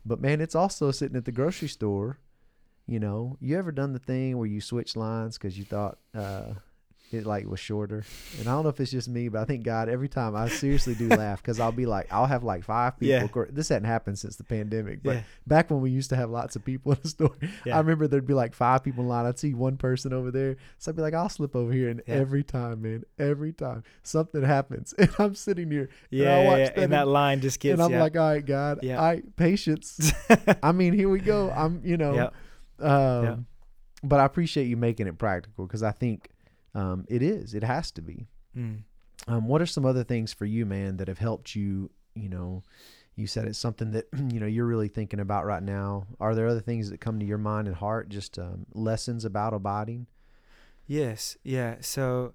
[0.05, 2.19] But man, it's also sitting at the grocery store.
[2.87, 6.53] You know, you ever done the thing where you switch lines because you thought uh,
[7.11, 8.03] it like was shorter?
[8.39, 10.49] And I don't know if it's just me, but I think God every time I
[10.49, 13.27] seriously do laugh because I'll be like, I'll have like five people.
[13.35, 13.45] Yeah.
[13.51, 15.21] This hadn't happened since the pandemic, but Yeah.
[15.47, 17.75] back when we used to have lots of people in the store, Yeah.
[17.75, 19.25] I remember there'd be like five people in line.
[19.25, 22.03] I'd see one person over there, so I'd be like, I'll slip over here, and
[22.05, 26.35] every time, man, every time something happens, and I'm sitting here, Yeah.
[26.35, 27.73] I yeah, that And that line just gets.
[27.73, 29.01] and I'm like, all right, God, Yeah.
[29.01, 30.11] I patience.
[30.61, 31.49] I mean, here we go.
[31.49, 32.13] I'm, you know.
[32.79, 33.35] Um, Yeah.
[34.03, 36.29] but I appreciate you making it practical because I think
[36.73, 37.53] um, it is.
[37.53, 38.27] It has to be.
[38.55, 38.83] Mm.
[39.27, 41.89] Um, what are some other things for you, man, that have helped you?
[42.15, 42.63] You know,
[43.15, 46.05] you said it's something that you know you're really thinking about right now.
[46.19, 48.09] Are there other things that come to your mind and heart?
[48.09, 50.07] Just um, lessons about abiding.
[50.87, 51.77] Yes, yeah.
[51.81, 52.31] So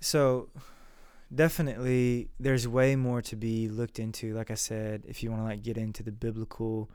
[0.00, 0.48] so
[1.34, 4.34] definitely there's way more to be looked into.
[4.34, 6.90] Like I said, if you want to like get into the biblical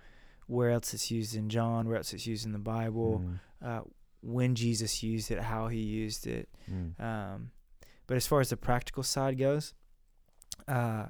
[0.49, 3.81] where else it's used in John, where else it's used in the Bible, Mm, uh,
[4.21, 6.49] when Jesus used it, how he used it.
[6.69, 7.51] mm, Um,
[8.07, 9.73] but as far as the practical side goes,
[10.67, 11.05] uh,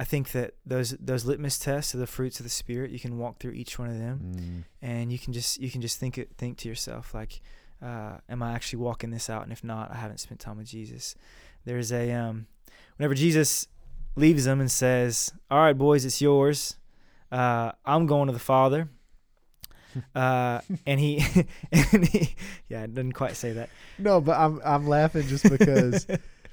[0.00, 3.18] I think that those those litmus tests of the fruits of the spirit, you can
[3.18, 6.16] walk through each one of them mm, and you can just you can just think
[6.18, 7.40] it think to yourself like
[7.82, 9.42] uh, am i actually walking this out?
[9.42, 11.14] And if not i haven't spent time with jesus.
[11.64, 12.46] There's a um
[12.96, 13.66] whenever jesus
[14.14, 16.76] leaves them and says all right boys it's yours
[17.32, 18.88] uh, i'm going to the father
[20.14, 21.24] uh, and he
[21.72, 22.34] and he
[22.68, 26.06] yeah it doesn't quite say that No, but I'm I'm laughing just because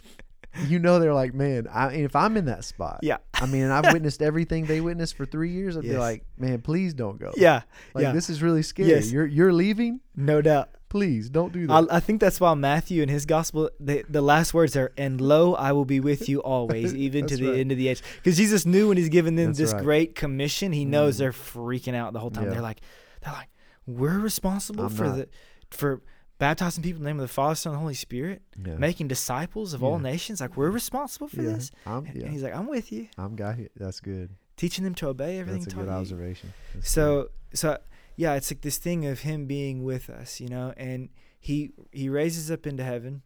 [0.67, 3.91] you know they're like, man, I, if I'm in that spot, yeah I mean, I've
[3.93, 5.75] witnessed everything they witnessed for three years.
[5.77, 7.31] I'd be like, man, please don't go.
[7.35, 8.89] yeah like yeah this is really scary.
[8.89, 9.11] Yes.
[9.11, 9.99] You're you're leaving.
[10.15, 11.73] no doubt Please don't do that.
[11.91, 15.19] I, I think that's why Matthew in his gospel, the, the last words are, "And
[15.19, 17.59] lo, I will be with you always, even to the right.
[17.59, 19.83] end of the age." Because Jesus knew when He's giving them That's this right.
[19.83, 21.17] great commission, He knows Mm.
[21.19, 22.45] they're freaking out the whole time.
[22.45, 22.51] Yeah.
[22.51, 22.79] They're like,
[23.21, 23.49] they're like,
[23.85, 25.15] we're responsible I'm for not.
[25.17, 25.27] the
[25.71, 26.01] for
[26.37, 28.75] baptizing people in the name of the Father, Son, and Holy Spirit, yeah.
[28.75, 30.39] making disciples of all nations.
[30.39, 31.51] Like we're responsible for yeah.
[31.53, 31.71] this.
[31.85, 32.27] I'm, And yeah.
[32.29, 33.71] He's like, I'm with you, I'm got it.
[33.75, 34.29] That's good.
[34.55, 35.63] teaching them to obey everything.
[35.63, 36.53] That's a good observation.
[36.73, 37.77] That's So so
[38.15, 42.09] yeah, it's like this thing of him being with us, you know, and he he
[42.09, 43.21] raises up into heaven.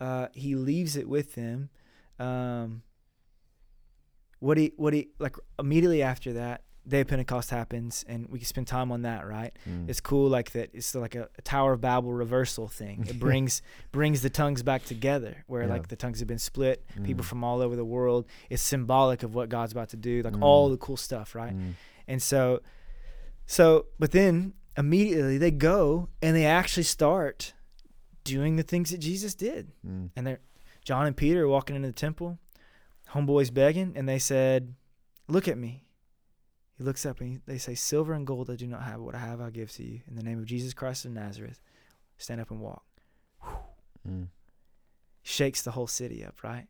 [0.00, 1.70] Uh, he leaves it with them,
[2.20, 2.82] um,
[4.40, 8.46] what he what he like immediately after that day of pentecost happens and we can
[8.46, 9.90] spend time on that right Mm.
[9.90, 13.60] it's cool like that it's like a, a tower of babel reversal thing it brings
[13.92, 15.68] brings the tongues back together where Yeah.
[15.68, 17.28] like the tongues have been split people Mm.
[17.28, 20.42] from all over the world it's symbolic of what god's about to do like Mm.
[20.42, 21.72] all the cool stuff right Mm.
[22.06, 22.62] and so
[23.48, 27.52] so but then immediately they go and they actually start
[28.22, 30.10] doing the things that jesus did Mm.
[30.14, 30.40] and they're
[30.84, 32.38] John and Peter are walking into the temple,
[33.10, 34.74] homeboys begging, and they said,
[35.26, 35.84] "Look at me."
[36.78, 39.14] He looks up and he, they say, "Silver and gold I do not have; what
[39.14, 40.00] I have I give to you.
[40.08, 41.60] In the name of Jesus Christ of Nazareth,
[42.16, 42.84] stand up and walk."
[44.08, 44.28] Mm.
[45.22, 46.68] Shakes the whole city up, right?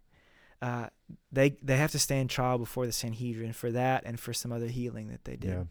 [0.60, 0.88] Uh,
[1.30, 4.66] they they have to stand trial before the Sanhedrin for that and for some other
[4.66, 5.50] healing that they did.
[5.50, 5.64] Yeah.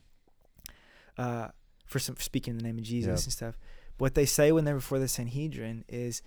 [1.17, 1.49] Uh,
[1.85, 3.25] for some for speaking in the name of Jesus Yep.
[3.25, 3.57] and stuff.
[3.97, 6.21] What they say when they're before the Sanhedrin is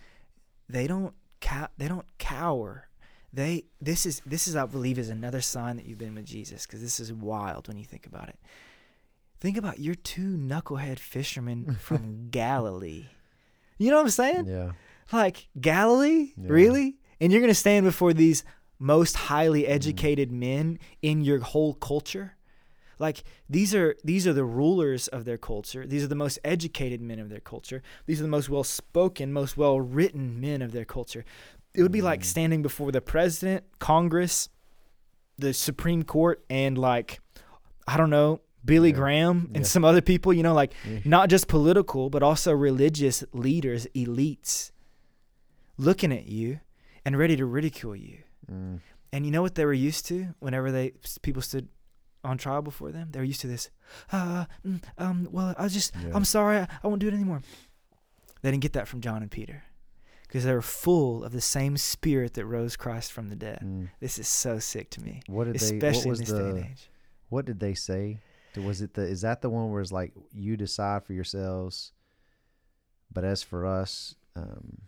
[0.69, 2.89] they don't cow- they don't cower.
[3.33, 6.67] They this is this is I believe is another sign that you've been with Jesus
[6.67, 8.39] because this is wild when you think about it.
[9.41, 13.07] Think about your two knucklehead fishermen from Galilee.
[13.79, 14.47] You know what I'm saying?
[14.47, 14.73] Yeah.
[15.13, 16.47] Like Galilee, Yeah.
[16.49, 16.97] really?
[17.21, 18.45] And you're gonna stand before these
[18.79, 19.69] most highly Mm.
[19.71, 22.37] educated men in your whole culture?
[23.01, 25.87] Like these are these are the rulers of their culture.
[25.87, 27.83] These are the most educated men of their culture.
[28.07, 31.25] These are the most well spoken, most well written men of their culture.
[31.75, 32.25] It would be like Mm.
[32.25, 34.51] standing before the president, Congress,
[35.39, 37.21] the Supreme Court, and like
[37.89, 38.97] I don't know, Billy Yeah.
[38.97, 39.71] Graham and Yeah.
[39.75, 40.99] some other people, you know, like Yeah.
[41.07, 44.73] not just political, but also religious leaders, elites,
[45.79, 46.61] looking at you
[47.05, 48.19] and ready to ridicule you.
[48.53, 48.81] Mm.
[49.13, 51.69] And you know what they were used to whenever they people stood
[52.25, 53.09] on trial before them?
[53.11, 53.71] They were used to this.
[54.13, 56.13] Uh, mm, um, well, I just, Yeah.
[56.15, 57.43] I'm sorry, I, I won't do it anymore.
[58.43, 59.65] They didn't get that from John and Peter
[60.27, 63.61] because they were full of the same spirit that rose Christ from the dead.
[63.65, 63.91] Mm.
[64.01, 65.67] This is so sick to me, What did they?
[65.67, 66.91] What especially in this day and age.
[67.29, 68.19] What did they say?
[68.57, 69.03] Was it the?
[69.03, 71.93] Is that the one where it's like you decide for yourselves,
[73.13, 74.79] but as for us, um,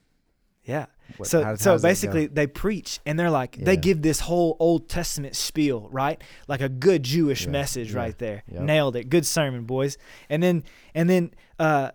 [0.64, 0.86] Yeah.
[1.16, 1.90] what, so how so does that go?
[1.90, 6.22] basically they preach and they're like they give this whole Old Testament spiel, right?
[6.48, 8.42] Like a good Jewish Yeah, message yeah, right there.
[8.50, 8.62] yep.
[8.62, 9.08] Nailed it.
[9.08, 9.98] Good sermon, boys.
[10.30, 10.62] And then
[10.94, 11.90] and then uh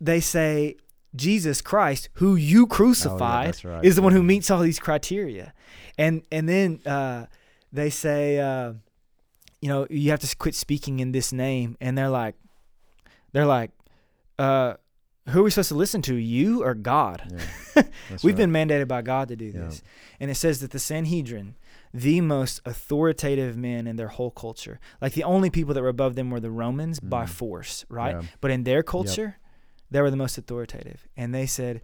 [0.00, 0.76] they say
[1.14, 5.52] Jesus Christ, who you crucified, Oh, right, is the one who meets all these criteria.
[5.96, 7.26] And and then uh
[7.72, 8.72] they say uh
[9.60, 12.34] you know, you have to quit speaking in this name and they're like
[13.32, 13.70] they're like
[14.40, 14.74] uh
[15.28, 17.22] who are we supposed to listen to, you or God?
[17.76, 17.82] Yeah.
[18.22, 18.36] We've right.
[18.36, 19.60] been mandated by God to do Yeah.
[19.66, 19.82] this.
[20.20, 21.54] And it says that the Sanhedrin,
[21.94, 26.14] the most authoritative men in their whole culture, like the only people that were above
[26.16, 27.28] them were the Romans by Mm.
[27.30, 28.16] force, right?
[28.16, 28.22] Yeah.
[28.40, 29.38] But in their culture,
[29.90, 31.06] they were the most authoritative.
[31.16, 31.82] And they said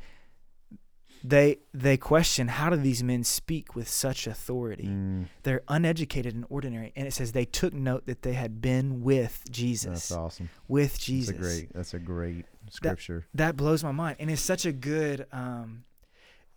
[1.24, 4.88] they they question how do these men speak with such authority?
[4.88, 6.92] Mm, They're uneducated and ordinary.
[6.96, 10.48] And it says they took note that they had been with jesus that's awesome.
[10.68, 11.72] With Jesus That's a great.
[11.74, 13.26] That's a great scripture.
[13.34, 15.84] that blows my mind and it's such a good um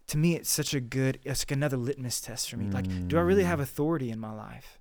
[0.08, 3.18] to me it's such a good it's like another litmus test for me like do
[3.18, 3.64] i really have Mm.
[3.64, 4.80] authority in my life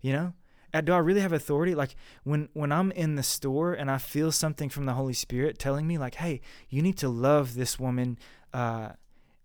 [0.00, 0.32] you know
[0.74, 3.98] Uh, do i really have authority like when when i'm in the store and i
[3.98, 7.78] feel something from the holy spirit telling me like hey you need to love this
[7.78, 8.18] woman
[8.52, 8.88] uh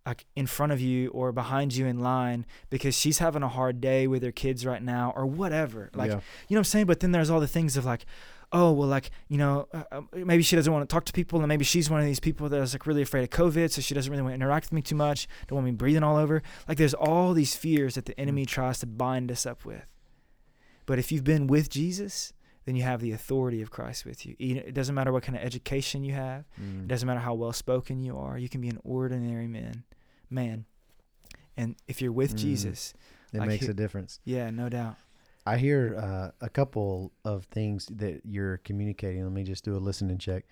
[0.07, 3.81] like in front of you or behind you in line because she's having a hard
[3.81, 6.21] day with her kids right now or whatever like yeah.
[6.47, 6.85] you know what I'm saying?
[6.87, 8.05] But then there's all the things of like,
[8.53, 11.39] oh, well, like, you know, uh, uh, maybe she doesn't want to talk to people,
[11.39, 13.81] and maybe she's one of these people that is like really afraid of COVID, so
[13.81, 16.15] she doesn't really want to interact with me too much, don't want me breathing all
[16.15, 16.41] over.
[16.65, 19.85] Like, there's all these fears that the enemy tries to bind us up with.
[20.85, 22.31] But if you've been with Jesus,
[22.63, 24.37] then you have the authority of Christ with you.
[24.39, 26.45] It doesn't matter what kind of education you have.
[26.55, 26.87] It Mm.
[26.87, 28.37] doesn't matter how well spoken you are.
[28.37, 29.83] You can be an ordinary man,
[30.29, 30.65] man.
[31.55, 32.39] And if you're with Mm.
[32.39, 32.93] Jesus,
[33.33, 34.19] It like makes he- a difference.
[34.25, 34.95] yeah, no doubt.
[35.45, 39.23] I hear uh, a couple of things that you're communicating.
[39.23, 40.45] Let me just do a listening check.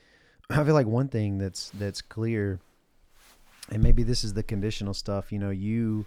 [0.50, 2.60] I feel like one thing that's that's clear,
[3.70, 5.32] and maybe this is the conditional stuff.
[5.32, 6.06] You know, you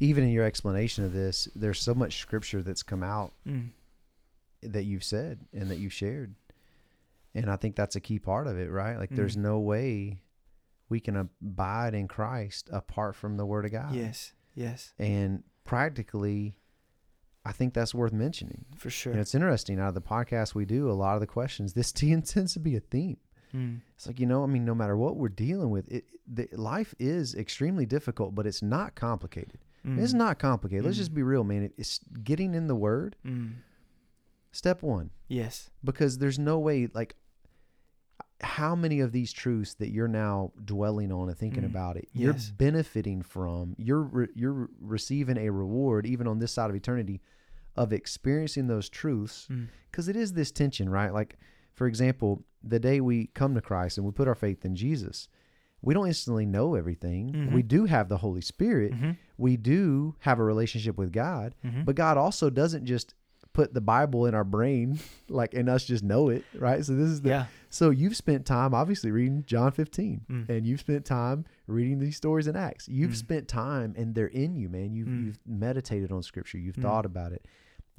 [0.00, 3.68] even in your explanation of this, there's so much scripture that's come out Mm.
[4.62, 6.34] that you've said and that you've shared,
[7.34, 8.96] and I think that's a key part of it, right?
[8.98, 9.42] Like, there's Mm.
[9.42, 10.18] no way
[10.90, 13.94] we can abide in Christ apart from the Word of God.
[13.94, 16.56] Yes, yes, and practically,
[17.44, 18.66] I think that's worth mentioning.
[18.76, 19.12] for sure.
[19.12, 19.78] And it's interesting.
[19.80, 22.76] Out of the podcast we do, a lot of the questions, this tends to be
[22.76, 23.16] a theme.
[23.54, 23.80] Mm.
[23.96, 26.94] It's like you know, I mean, no matter what we're dealing with, it the, life
[27.00, 29.58] is extremely difficult, but it's not complicated.
[29.82, 30.16] It's Mm.
[30.18, 30.84] not complicated.
[30.84, 31.00] Let's Mm.
[31.00, 31.62] just be real, man.
[31.64, 33.16] It- It's getting in the Word.
[33.24, 33.54] Mm.
[34.52, 35.70] Step one, Yes.
[35.82, 36.88] because there's no way.
[36.92, 37.14] Like,
[38.42, 41.66] how many of these truths that you're now dwelling on and thinking Mm.
[41.70, 43.74] about it, you're benefiting from.
[43.78, 47.20] You're re- you're receiving a reward even on this side of eternity
[47.76, 49.68] of experiencing those truths Mm.
[49.90, 51.12] because it is this tension, right?
[51.12, 51.38] Like,
[51.74, 55.28] for example, the day we come to Christ and we put our faith in Jesus,
[55.82, 57.32] we don't instantly know everything.
[57.32, 57.52] Mhm.
[57.54, 58.92] We do have the Holy Spirit.
[58.92, 59.16] Mhm.
[59.38, 61.84] We do have a relationship with God, Mhm.
[61.86, 63.14] but God also doesn't just
[63.60, 66.84] put the Bible in our brain, like, and us just know it, right?
[66.84, 67.46] So this is the yeah.
[67.68, 70.48] so you've spent time obviously reading John 15 Mm.
[70.48, 72.88] and you've spent time reading these stories in Acts.
[72.88, 73.16] You've Mm.
[73.16, 74.94] spent time and they're in you, man.
[74.94, 75.24] You've Mm.
[75.26, 76.58] you've meditated on scripture.
[76.58, 76.82] You've Mm.
[76.82, 77.46] thought about it.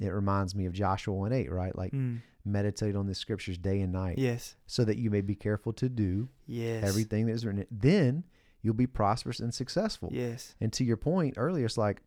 [0.00, 1.76] It reminds me of Joshua 1 8, right?
[1.76, 2.18] Like Mm.
[2.44, 4.56] meditate on the scriptures day and night Yes.
[4.66, 6.82] so that you may be careful to do Yes.
[6.84, 7.64] everything that is written.
[7.70, 8.24] Then
[8.62, 10.08] you'll be prosperous and successful.
[10.12, 10.54] Yes.
[10.60, 12.02] And to your point earlier, it's like,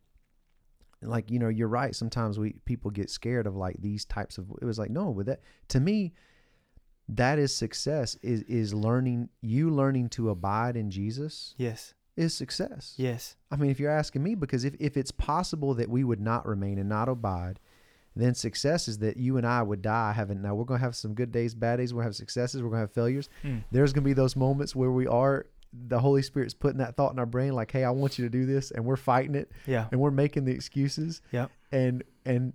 [1.02, 1.96] like you know, you're right.
[1.96, 4.50] Sometimes we people get scared of like these types of.
[4.62, 6.14] It was like no, with that to me,
[7.10, 8.18] that is success.
[8.24, 11.94] Is is learning you learning to abide in Jesus Yes.
[12.16, 12.94] is success.
[12.98, 13.36] Yes.
[13.52, 16.46] I mean, if you're asking me, because if if it's possible that we would not
[16.48, 17.60] remain and not abide.
[18.18, 20.42] Then success is that you and I would die having.
[20.42, 21.94] Now we're gonna have some good days, bad days.
[21.94, 22.64] We're gonna have successes.
[22.64, 23.66] We're gonna have failures Mm.
[23.72, 27.20] there's gonna be those moments where we are the Holy Spirit's putting that thought in
[27.20, 29.88] our brain, like, "Hey, I want you to do this," and we're fighting it, Yeah.
[29.92, 31.22] and we're making the excuses.
[31.32, 31.48] Yeah.
[31.72, 32.54] And and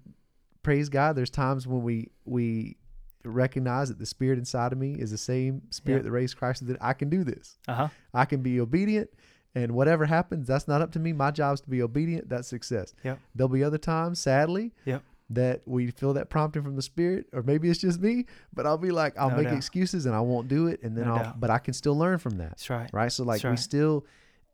[0.63, 2.77] praise God, there's times when we we
[3.25, 6.03] recognize that the Spirit inside of me is the same Spirit Yeah.
[6.05, 6.67] that raised Christ.
[6.67, 7.59] That I can do this.
[7.69, 7.89] Uh huh.
[8.15, 9.11] I can be obedient,
[9.55, 11.13] and whatever happens, that's not up to me.
[11.13, 12.29] My job is to be obedient.
[12.29, 12.95] That's success.
[13.05, 13.17] Yeah.
[13.35, 15.03] There'll be other times, sadly, Yep.
[15.31, 18.27] That we feel that prompting from the Spirit, or maybe it's just me.
[18.53, 19.57] But I'll be like, I'll No make doubt.
[19.57, 21.23] excuses and I won't do it, and then No I'll.
[21.23, 21.41] doubt.
[21.41, 22.91] But I can still learn from that That's right.
[22.93, 23.13] right?
[23.13, 24.05] So like That's we still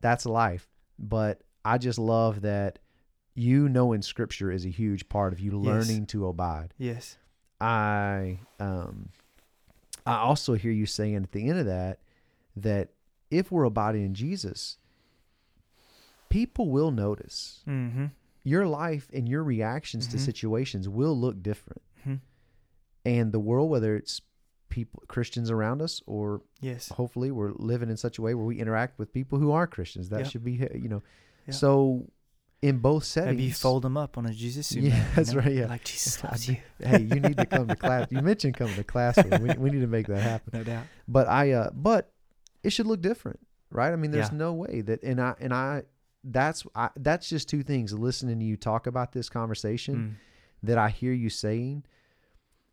[0.01, 0.69] that's life.
[0.99, 2.79] But I just love that
[3.35, 5.65] you knowing scripture is a huge part of you Yes.
[5.65, 6.75] learning to abide.
[6.79, 7.17] Yes.
[7.61, 9.09] I um
[10.07, 11.99] I also hear you saying at the end of that
[12.55, 12.91] that
[13.31, 14.77] if we're abiding in Jesus,
[16.29, 17.63] people will notice.
[17.69, 18.07] Mm-hmm.
[18.47, 20.21] Your life and your reactions to Mhm.
[20.21, 21.83] situations will look different.
[22.07, 22.21] Mhm.
[23.05, 24.21] And the world, whether it's
[24.69, 26.89] people Christians around us or Yes.
[26.91, 30.09] hopefully we're living in such a way where we interact with people who are Christians.
[30.11, 30.31] That Yep.
[30.31, 31.03] should be, you know,
[31.47, 31.55] Yep.
[31.55, 32.11] so
[32.63, 33.37] in both settings.
[33.37, 34.85] Maybe you fold them up on a Jesus suit.
[34.85, 35.41] Yeah, mat, you that's know?
[35.41, 35.67] right, yeah.
[35.67, 36.57] Like Jesus loves you.
[36.79, 38.09] hey, you need to come to class.
[38.11, 39.17] You mentioned coming to class.
[39.25, 40.51] We, we need to make that happen.
[40.53, 40.87] No doubt.
[41.09, 42.13] But I, uh, but
[42.63, 43.93] it should look different, right?
[43.93, 44.39] I mean, there's Yeah.
[44.39, 45.83] no way that, and I, and I,
[46.29, 47.93] that's, I, that's just two things.
[47.93, 50.15] Listening to you talk about this conversation Mm.
[50.67, 51.85] that I hear you saying,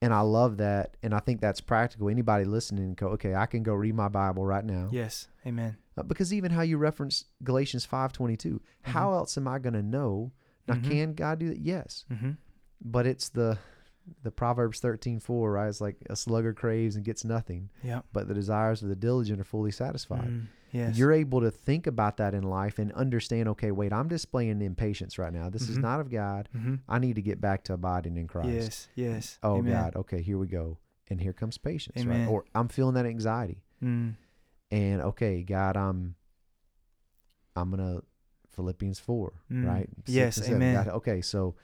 [0.02, 2.10] and I love that, and I think that's practical.
[2.10, 4.90] Anybody listening, go, okay, I can go read my Bible right now.
[4.92, 5.28] Yes.
[5.46, 5.78] Amen.
[5.98, 10.32] Uh, because even how you reference Galatians 5:22, how else am I going to know?
[10.68, 10.90] Now Mhm.
[10.90, 11.60] can God do that?
[11.60, 12.06] Yes.
[12.12, 12.32] Mm-hmm.
[12.82, 13.58] But it's the
[14.24, 15.70] the Proverbs 13:4, right?
[15.70, 18.02] It's like a sluggard craves and gets nothing, Yeah.
[18.12, 20.28] but the desires of the diligent are fully satisfied.
[20.28, 20.48] Mm.
[20.74, 20.98] Yes.
[20.98, 25.18] You're able to think about that in life and understand, okay, wait, I'm displaying impatience
[25.20, 25.50] right now.
[25.50, 25.82] This is Mhm.
[25.82, 26.50] not of God.
[26.54, 26.76] mm-hmm.
[26.90, 28.50] I need to get back to abiding in Christ.
[28.50, 28.88] Yes.
[28.96, 29.40] Yes.
[29.44, 29.72] Oh Amen.
[29.72, 30.80] God, okay, here we go.
[31.10, 32.22] And here comes patience, Amen.
[32.22, 32.28] right?
[32.28, 33.62] Or I'm feeling that anxiety.
[33.84, 34.16] Mm.
[34.72, 36.16] and okay, God, I'm
[37.56, 38.02] I'm gonna
[38.50, 39.68] Philippians four, Mm.
[39.68, 39.90] right?
[40.06, 40.74] Six Yes, amen.
[40.86, 41.56] God, okay, so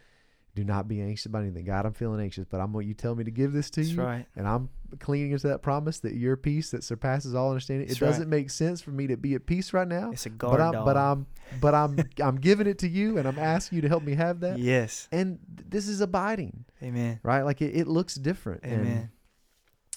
[0.59, 1.65] do not be anxious about anything.
[1.65, 3.91] God, I'm feeling anxious, but I'm what you tell me to give this to That's
[3.93, 4.25] you, right.
[4.35, 4.69] and I'm
[4.99, 7.87] clinging into that promise that your peace that surpasses all understanding.
[7.87, 10.29] That's it doesn't make sense for me to be at peace right now, It's a
[10.29, 10.85] guard but I'm dog.
[10.85, 11.25] but I'm
[11.61, 14.39] but I'm I'm giving it to you, and I'm asking you to help me have
[14.41, 14.57] that.
[14.59, 15.07] Yes.
[15.11, 17.19] And th- this is abiding, Amen.
[17.23, 17.43] right?
[17.43, 18.63] Like it, it looks different.
[18.63, 19.09] and, Amen.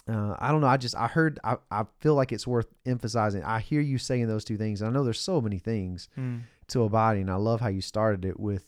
[0.09, 0.67] uh, I don't know.
[0.67, 3.43] I just I heard I, I feel like it's worth emphasizing.
[3.45, 4.81] I hear you saying those two things.
[4.83, 6.43] And I know there's so many things Mm.
[6.69, 7.29] to abiding.
[7.31, 8.67] I love how you started it with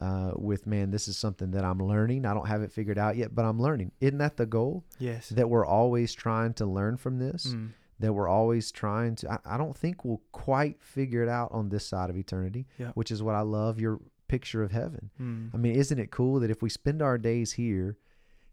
[0.00, 0.90] uh, with man.
[0.90, 2.26] This is something that I'm learning.
[2.26, 3.92] I don't have it figured out yet, but I'm learning.
[4.00, 4.84] Isn't that the goal?
[4.98, 5.28] Yes.
[5.30, 7.48] That we're always trying to learn from this.
[7.48, 7.70] Mm.
[8.00, 9.32] That we're always trying to.
[9.32, 12.66] I, I don't think we'll quite figure it out on this side of eternity.
[12.78, 12.90] Yeah.
[12.94, 13.78] Which is what I love.
[13.80, 15.10] Your picture of heaven.
[15.20, 15.50] Mm.
[15.54, 17.96] I mean, isn't it cool that if we spend our days here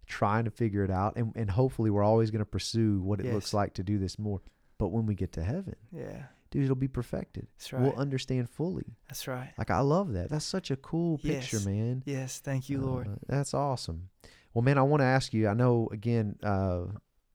[0.05, 3.33] trying to figure it out, and, and hopefully we're always going to pursue what it
[3.33, 4.41] looks like to do this more.
[4.77, 6.23] But when we get to heaven, Yeah.
[6.51, 7.47] Dude, it'll be perfected.
[7.57, 7.81] That's right.
[7.81, 8.85] We'll understand fully.
[9.09, 9.51] That's right.
[9.57, 10.29] Like, I love that.
[10.29, 11.65] That's such a cool picture, Yes.
[11.65, 12.03] man.
[12.05, 12.39] Yes.
[12.39, 13.07] Thank you, Lord.
[13.07, 14.09] Uh, that's awesome.
[14.53, 15.47] Well, man, I want to ask you.
[15.47, 16.81] I know, again, uh,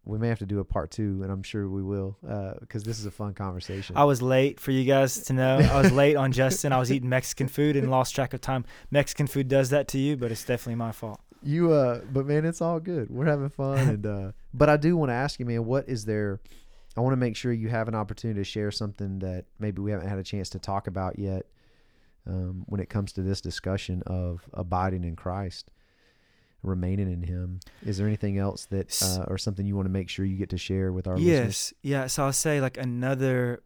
[0.05, 2.16] we may have to do a part two, and I'm sure we will,
[2.61, 3.96] because this is a fun conversation.
[3.96, 5.57] I was late for you guys to know.
[5.59, 6.72] I was late on Justin.
[6.72, 8.64] I was eating Mexican food and lost track of time.
[8.92, 11.20] Mexican food does that to you, but it's definitely my fault.
[11.42, 13.11] You uh but man, it's all good.
[13.11, 16.04] We're having fun and uh but I do want to ask you, man, what is
[16.04, 16.40] there
[16.97, 19.90] I want to make sure you have an opportunity to share something that maybe we
[19.90, 21.47] haven't had a chance to talk about yet
[22.27, 25.71] um, when it comes to this discussion of abiding in Christ,
[26.63, 27.61] remaining in Him.
[27.85, 30.51] Is there anything else that, uh, or something you want to make sure you get
[30.51, 31.37] to share with our listeners?
[31.37, 31.75] Yes.
[31.83, 32.07] Yeah.
[32.07, 33.63] So I'll say like another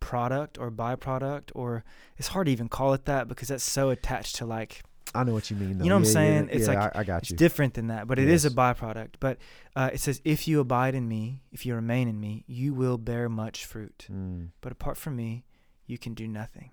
[0.00, 1.84] product or byproduct, or
[2.16, 4.82] it's hard to even call it that because that's so attached to like
[5.14, 5.78] I know what you mean.
[5.78, 5.84] Though.
[5.84, 6.48] You know what I'm Yeah, yeah, saying?
[6.52, 7.36] It's yeah, like- I, I got It's you.
[7.36, 9.14] different than that, but it is a byproduct.
[9.20, 9.38] But
[9.74, 12.98] uh, it says, "If you abide in me, if you remain in me, you will
[12.98, 14.06] bear much fruit.
[14.12, 15.44] Mm, But apart from me,
[15.86, 16.70] you can do nothing."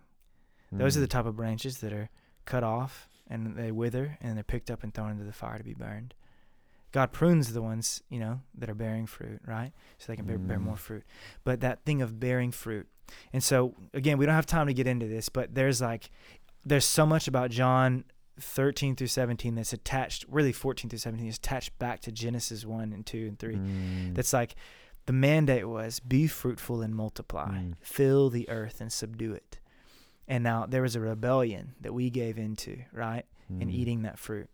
[0.71, 2.09] Those are mm, the type of branches that are
[2.45, 5.63] cut off and they wither and they're picked up and thrown into the fire to
[5.63, 6.15] be burned.
[6.91, 9.71] God prunes the ones, you know, that are bearing fruit, right?
[9.99, 10.63] So they can bear, bear Mm.
[10.63, 11.03] more fruit.
[11.43, 12.87] But that thing of bearing fruit.
[13.31, 16.09] And so, again, we don't have time to get into this, but there's like,
[16.65, 18.03] there's so much about John
[18.39, 22.91] 13 through 17 that's attached, really 14 through 17 is attached back to Genesis 1
[22.93, 23.55] and 2 and 3.
[23.55, 24.55] mm, That's like,
[25.05, 27.73] the mandate was be fruitful and multiply, Mm.
[27.81, 29.59] fill the earth and subdue it.
[30.27, 33.25] And now there was a rebellion that we gave into, right?
[33.49, 34.49] In mm, eating that fruit.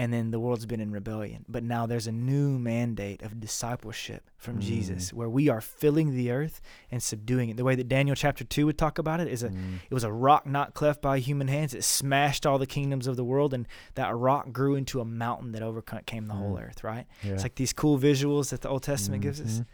[0.00, 1.44] And then the world's been in rebellion.
[1.46, 4.60] But now there's a new mandate of discipleship from Mm.
[4.62, 7.56] Jesus where we are filling the earth and subduing it.
[7.58, 10.04] The way that Daniel chapter 2 would talk about it is a mm, it was
[10.04, 11.74] a rock not cleft by human hands.
[11.74, 15.52] It smashed all the kingdoms of the world, and that rock grew into a mountain
[15.52, 16.62] that overcame the whole Mm.
[16.68, 17.06] earth, right?
[17.22, 17.34] yeah.
[17.34, 19.58] It's like these cool visuals that the Old Testament gives us.
[19.60, 19.66] Mhm.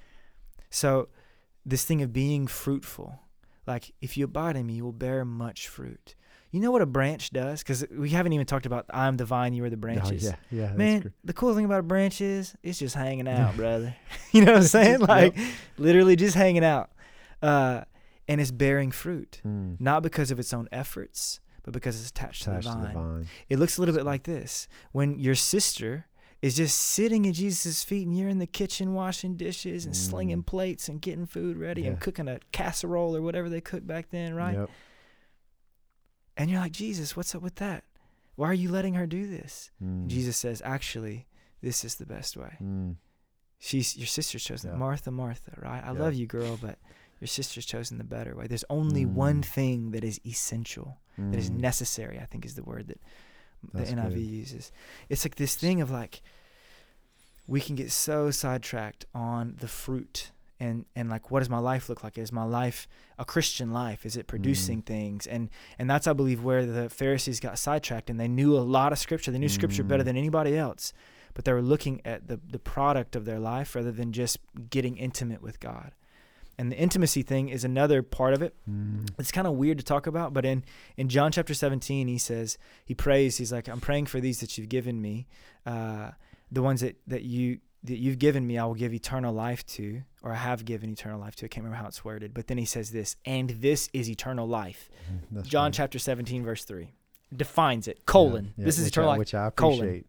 [0.71, 1.09] So,
[1.65, 3.21] this thing of being fruitful,
[3.67, 6.17] like if you abide in me, you will bear much fruit.
[6.57, 7.63] You know what a branch does?
[7.63, 10.25] Because we haven't even talked about I'm the vine, you are the Oh, branches.
[10.25, 10.67] yeah, yeah.
[10.69, 13.95] that's Man, the cool thing about a branch is it's just hanging out, brother.
[14.33, 15.01] you know what I'm saying?
[15.01, 15.37] Like
[15.77, 16.91] literally just hanging out.
[17.43, 17.83] Uh,
[18.27, 22.43] and it's bearing fruit, mm, not because of its own efforts, but because it's attached,
[22.47, 22.87] attached to the vine.
[22.87, 23.27] to the vine.
[23.51, 24.67] It looks a little bit like this.
[24.93, 26.07] When your sister
[26.43, 30.43] is just sitting at Jesus' feet and you're in the kitchen washing dishes and slinging
[30.43, 30.47] Mm.
[30.47, 31.89] plates and getting food ready Yeah.
[31.89, 34.55] and cooking a casserole or whatever they cooked back then, right?
[34.55, 34.71] Yep.
[36.37, 37.85] And you're like, Jesus, what's up with that?
[38.35, 39.71] Why are you letting her do this?
[39.83, 41.27] Mm, Jesus says, actually,
[41.63, 42.57] this is the best way.
[42.63, 42.97] mm,
[43.59, 44.71] She's your sister's chosen.
[44.73, 44.77] Yeah.
[44.77, 45.83] Martha, Martha, right?
[45.83, 45.99] I Yeah.
[46.01, 46.79] love you, girl, but
[47.21, 48.47] your sister's chosen the better way.
[48.47, 49.47] There's only one Mm.
[49.47, 53.01] thing that is essential, that is mm, necessary, I think is the word that
[53.73, 54.21] the NIV good.
[54.21, 54.73] uses.
[55.09, 56.21] It's like this thing of like
[57.47, 61.89] we can get so sidetracked on the fruit and and like what does my life
[61.89, 62.17] look like?
[62.19, 62.89] Is my life
[63.19, 64.07] a Christian life?
[64.07, 65.27] Is it producing things?
[65.27, 68.93] And and that's I believe where the Pharisees got sidetracked and they knew a lot
[68.93, 69.31] of scripture.
[69.31, 70.07] They knew scripture better Mm.
[70.07, 70.93] than anybody else.
[71.35, 74.39] But they were looking at the the product of their life rather than just
[74.71, 75.93] getting intimate with God.
[76.59, 79.85] And the intimacy thing is another part of it Mm, it's kind of weird to
[79.85, 80.65] talk about, but in
[80.97, 83.37] in John chapter 17, he says he prays.
[83.37, 85.27] He's like, "I'm praying for these that you've given me,
[85.67, 86.13] uh,
[86.51, 88.59] the ones that that you that you've given me.
[88.59, 91.47] I will give eternal life to, or I have given eternal life to.
[91.47, 94.47] I can't remember how it's worded, but then he says this, and this is eternal
[94.47, 94.89] life.
[95.31, 95.75] that's John right.
[95.75, 96.93] chapter 17, verse three,
[97.35, 98.05] defines it.
[98.07, 98.47] Colon.
[98.47, 99.19] Yeah, yeah, this is eternal I, life.
[99.21, 99.79] which I colon.
[99.79, 100.07] appreciate.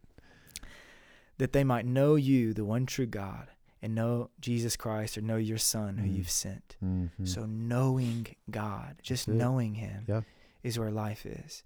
[1.38, 3.50] That they might know you, the one true God,
[3.82, 6.16] and know Jesus Christ, or know your Son who Mm.
[6.16, 6.76] you've sent.
[6.84, 7.10] Mhm.
[7.28, 10.22] So knowing God, just knowing Him, Yeah.
[10.64, 11.64] is where life is.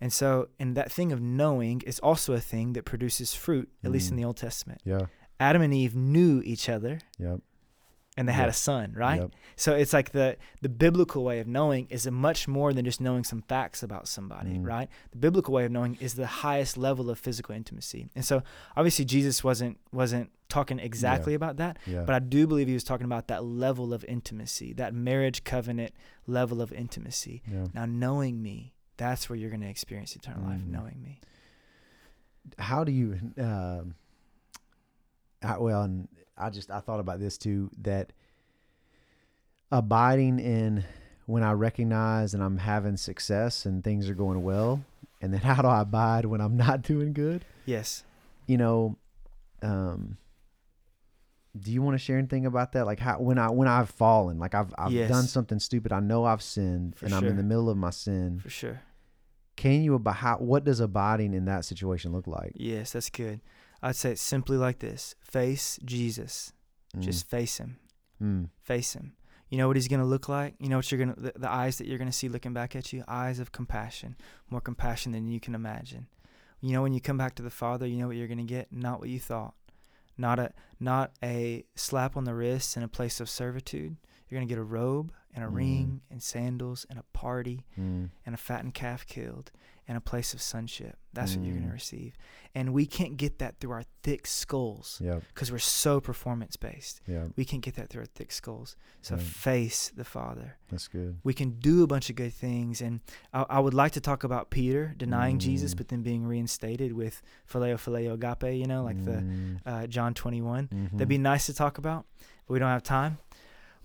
[0.00, 3.90] And so, and that thing of knowing is also a thing that produces fruit, at
[3.90, 4.20] least in Mm.
[4.20, 4.80] the Old Testament.
[4.84, 5.06] yeah,
[5.40, 7.40] Adam and Eve knew each other, yep,
[8.16, 9.20] and they had a son, right?
[9.20, 9.30] Yep.
[9.54, 13.00] So it's like the the biblical way of knowing is a much more than just
[13.00, 14.66] knowing some facts about somebody, Mm.
[14.66, 14.88] right?
[15.12, 18.08] The biblical way of knowing is the highest level of physical intimacy.
[18.16, 18.42] And so,
[18.76, 22.02] obviously, Jesus wasn't wasn't talking exactly about that, yeah.
[22.04, 25.92] but I do believe he was talking about that level of intimacy, that marriage covenant
[26.26, 27.42] level of intimacy.
[27.46, 27.66] yeah.
[27.74, 30.68] Now, knowing me, that's where you're going to experience eternal life, Mhm.
[30.70, 31.20] knowing me.
[32.58, 33.94] how do you um
[35.42, 38.12] I, well and i just i thought about this too that
[39.70, 40.84] abiding in
[41.26, 44.82] when i recognize and i'm having success and things are going well
[45.20, 48.02] and then how do i abide when i'm not doing good Yes.
[48.46, 48.96] you know
[49.62, 50.16] um
[51.58, 54.38] do you want to share anything about that like how when i when i've fallen
[54.38, 55.08] like i've i've Yes.
[55.08, 57.90] done something stupid i know i've sinned For and i'm in the middle of my
[57.90, 58.80] sin For sure.
[59.56, 63.40] can you about how what does abiding in that situation look like Yes, that's good.
[63.82, 66.52] I'd say it simply like this face Jesus.
[66.96, 67.78] Mm, Just face him.
[68.22, 69.14] mm, Face him.
[69.50, 70.54] You know what he's going to look like?
[70.58, 72.52] You know what you're going to, the, the eyes that you're going to see looking
[72.52, 73.02] back at you?
[73.08, 74.16] Eyes of compassion.
[74.50, 76.06] More compassion than you can imagine.
[76.60, 78.44] You know, when you come back to the Father, you know what you're going to
[78.44, 78.72] get?
[78.72, 79.54] Not what you thought.
[80.18, 83.96] Not a, not a slap on the wrist and a place of servitude.
[84.28, 85.54] You're going to get a robe and a Mm.
[85.54, 89.50] ring and sandals and a party mm, and a fattened calf killed
[89.86, 90.98] and a place of sonship.
[91.14, 91.68] That's what you're going Mm.
[91.68, 92.16] to receive.
[92.54, 97.00] And we can't get that through our thick skulls yep because we're so performance based.
[97.06, 98.76] yep We can't get that through our thick skulls.
[99.00, 99.24] So Right.
[99.24, 100.56] face the Father.
[100.70, 101.18] That's good.
[101.24, 102.80] We can do a bunch of good things.
[102.82, 103.00] And
[103.32, 105.76] I, I would like to talk about Peter denying Jesus, Mm.
[105.78, 110.12] but then being reinstated with phileo, phileo, agape, you know, like the Mm, uh, John
[110.14, 110.68] 21.
[110.68, 110.90] mhm.
[110.92, 112.06] That'd be nice to talk about,
[112.46, 113.18] but we don't have time.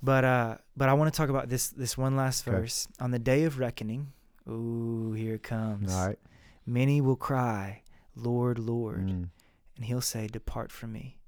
[0.03, 2.57] But uh, but I want to talk about this this one last Okay.
[2.57, 4.11] verse on the day of reckoning.
[4.49, 5.93] Ooh, here it comes.
[5.93, 6.19] All right.
[6.65, 7.83] Many will cry,
[8.15, 9.07] Lord, Lord.
[9.07, 9.29] Mm,
[9.77, 11.19] And he'll say, Depart from me.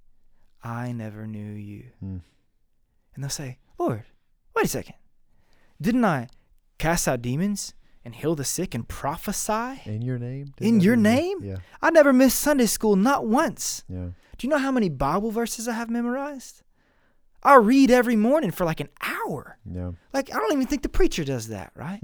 [0.64, 1.86] I never knew you.
[2.04, 2.22] Mm.
[3.14, 4.04] And they'll say, Lord,
[4.56, 4.96] wait a second.
[5.82, 6.28] Didn't I
[6.78, 7.74] cast out demons
[8.04, 9.82] and heal the sick and prophesy?
[9.86, 10.54] In your name?
[10.60, 11.38] In your name?
[11.44, 11.58] Yeah.
[11.82, 13.84] I never missed Sunday school, not once.
[13.88, 14.10] Yeah.
[14.38, 16.62] Do you know how many Bible verses I have memorized?
[17.46, 19.58] I read every morning for like an hour.
[19.66, 19.92] Yeah.
[20.14, 22.02] Like, I don't even think the preacher does that, right?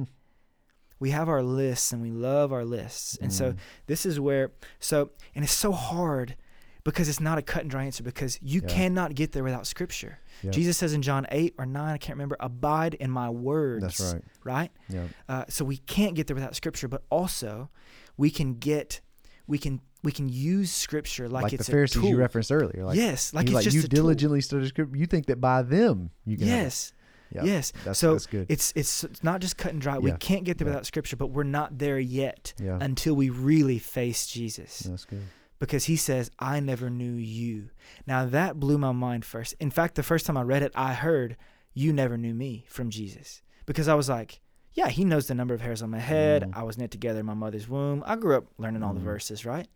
[1.00, 3.18] we have our lists and we love our lists.
[3.22, 3.58] And so Mm.
[3.88, 6.36] this is where, so, and it's so hard
[6.84, 8.68] because it's not a cut and dry answer because you Yeah.
[8.70, 10.20] cannot get there without scripture.
[10.44, 10.52] Yeah.
[10.52, 13.82] Jesus says in John 8 or 9, I can't remember, abide in my words.
[13.84, 14.24] That's right.
[14.44, 14.72] Right?
[14.89, 15.08] Yeah.
[15.28, 17.70] Uh, so we can't get there without scripture, but also
[18.18, 19.02] we can get,
[19.48, 22.10] we can, we can use scripture like, Like, it's the Pharisees a tool.
[22.10, 22.84] you referenced earlier.
[22.86, 23.95] Like, yes, like it's like just you a tool.
[23.97, 24.95] diligently study scripture.
[24.97, 26.47] You think that by them you can.
[26.47, 26.93] Yes.
[27.34, 27.43] Yeah.
[27.45, 27.72] Yes.
[27.86, 28.47] That's, so that's good.
[28.49, 29.97] it's it's not just cut and dry.
[29.99, 30.72] We can't get there Yeah.
[30.74, 32.78] without scripture, but we're not there yet Yeah.
[32.82, 34.80] until we really face Jesus.
[34.80, 35.24] That's good.
[35.60, 37.70] Because he says, I never knew you.
[38.08, 39.54] Now that blew my mind first.
[39.60, 41.38] In fact, the first time I read it, I heard,
[41.74, 43.41] You never knew me from Jesus.
[43.66, 44.41] Because I was like,
[44.74, 46.41] Yeah, he knows the number of hairs on my head.
[46.43, 46.52] Mhm.
[46.58, 48.04] I was knit together in my mother's womb.
[48.06, 49.04] I grew up learning all the Mhm.
[49.04, 49.68] verses, right?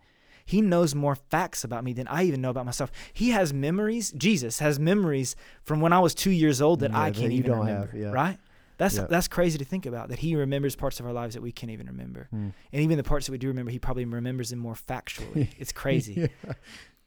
[0.46, 2.92] He knows more facts about me than I even know about myself.
[3.14, 4.12] He has memories.
[4.12, 7.40] Jesus has memories from when I was two years old that Yeah, I can't you
[7.40, 7.98] even don't have, remember.
[7.98, 8.12] yeah.
[8.12, 8.38] Right?
[8.78, 9.08] That's Yeah.
[9.10, 10.10] that's crazy to think about.
[10.10, 12.54] That he remembers parts of our lives that we can't even remember, Mm.
[12.74, 15.48] and even the parts that we do remember, he probably remembers them more factually.
[15.58, 16.14] it's crazy
[16.46, 16.54] yeah.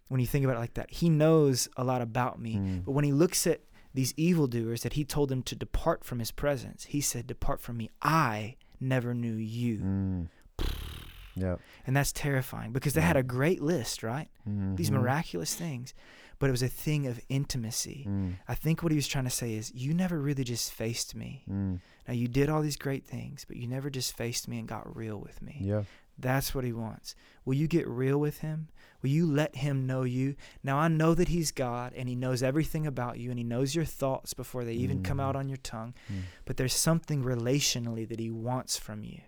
[0.08, 0.90] when you think about it like that.
[0.90, 2.84] He knows a lot about me, Mm.
[2.86, 3.60] but when he looks at
[3.94, 7.76] these evildoers that he told them to depart from his presence, he said, "Depart from
[7.76, 7.90] me.
[8.02, 10.28] I never knew you." Mm.
[11.40, 11.56] Yeah.
[11.86, 14.28] And that's terrifying because they had a great list, right?
[14.46, 14.94] These Mhm.
[15.00, 15.94] miraculous things,
[16.38, 18.06] but it was a thing of intimacy.
[18.08, 18.34] Mm.
[18.46, 21.44] I think what he was trying to say is, you never really just faced me.
[21.50, 21.80] Mm.
[22.06, 24.96] Now you did all these great things, but you never just faced me and got
[24.96, 25.58] real with me.
[25.60, 25.84] Yeah.
[26.20, 27.14] That's what he wants.
[27.44, 28.68] Will you get real with him?
[29.02, 30.34] Will you let him know you?
[30.64, 33.74] Now I know that he's God and he knows everything about you and he knows
[33.76, 35.22] your thoughts before they even come Mm.
[35.22, 35.94] out on your tongue.
[36.12, 36.22] Mm.
[36.44, 39.20] But there's something relationally that he wants from you.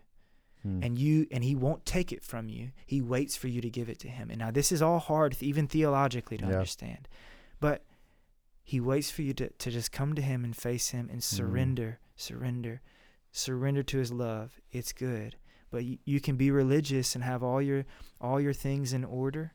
[0.67, 0.85] Mm.
[0.85, 2.73] And you and he won't take it from you.
[2.87, 4.29] He waits for you to give it to him.
[4.31, 6.53] And now this is all hard even theologically to Yeah.
[6.55, 7.09] understand.
[7.61, 7.85] But
[8.63, 11.99] he waits for you to, to just come to him and face him and surrender,
[12.15, 12.83] surrender,
[13.33, 14.61] surrender to his love.
[14.71, 15.37] It's good.
[15.71, 17.85] But you, you can be religious and have all your
[18.21, 19.55] all your things in order.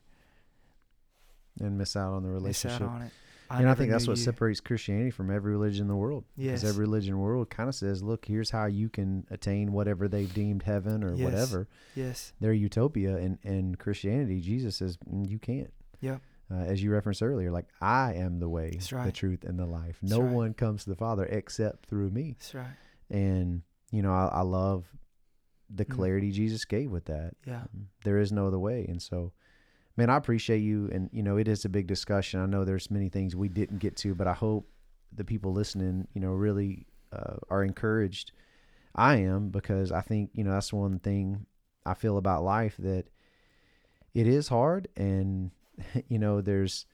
[1.60, 2.82] and miss out on the Miss relationship.
[2.82, 3.12] out on it.
[3.50, 4.22] And I think that's what you.
[4.24, 6.24] separates Christianity from every religion in the world.
[6.36, 6.60] Yes.
[6.60, 9.72] Because every religion in the world kind of says, look, here's how you can attain
[9.72, 11.24] whatever they've deemed heaven or Yes.
[11.24, 12.32] whatever, Yes.
[12.40, 13.16] their utopia.
[13.16, 15.72] And, and Christianity, Jesus says, "Mm, you can't.
[16.00, 16.20] Yep.
[16.50, 19.66] Uh, as you referenced earlier, like, I am the way, That's the truth, and the
[19.66, 19.98] life.
[20.00, 20.32] That's no right.
[20.32, 22.36] one comes to the Father except through me.
[22.38, 22.66] That's right.
[23.10, 24.84] And, you know, I, I love
[25.68, 25.90] the Mm.
[25.90, 27.32] clarity Jesus gave with that.
[27.44, 27.62] Yeah.
[27.62, 29.32] Um, there is no other way and so
[29.96, 32.40] man i appreciate you and you know it is a big discussion.
[32.40, 34.68] I know there's many things we didn't get to but i hope
[35.12, 38.32] the people listening you know really uh, are encouraged.
[38.94, 41.46] I am because i think you know that's one thing
[41.84, 43.04] i feel about life that
[44.14, 45.50] it is hard and
[46.08, 46.86] you know there's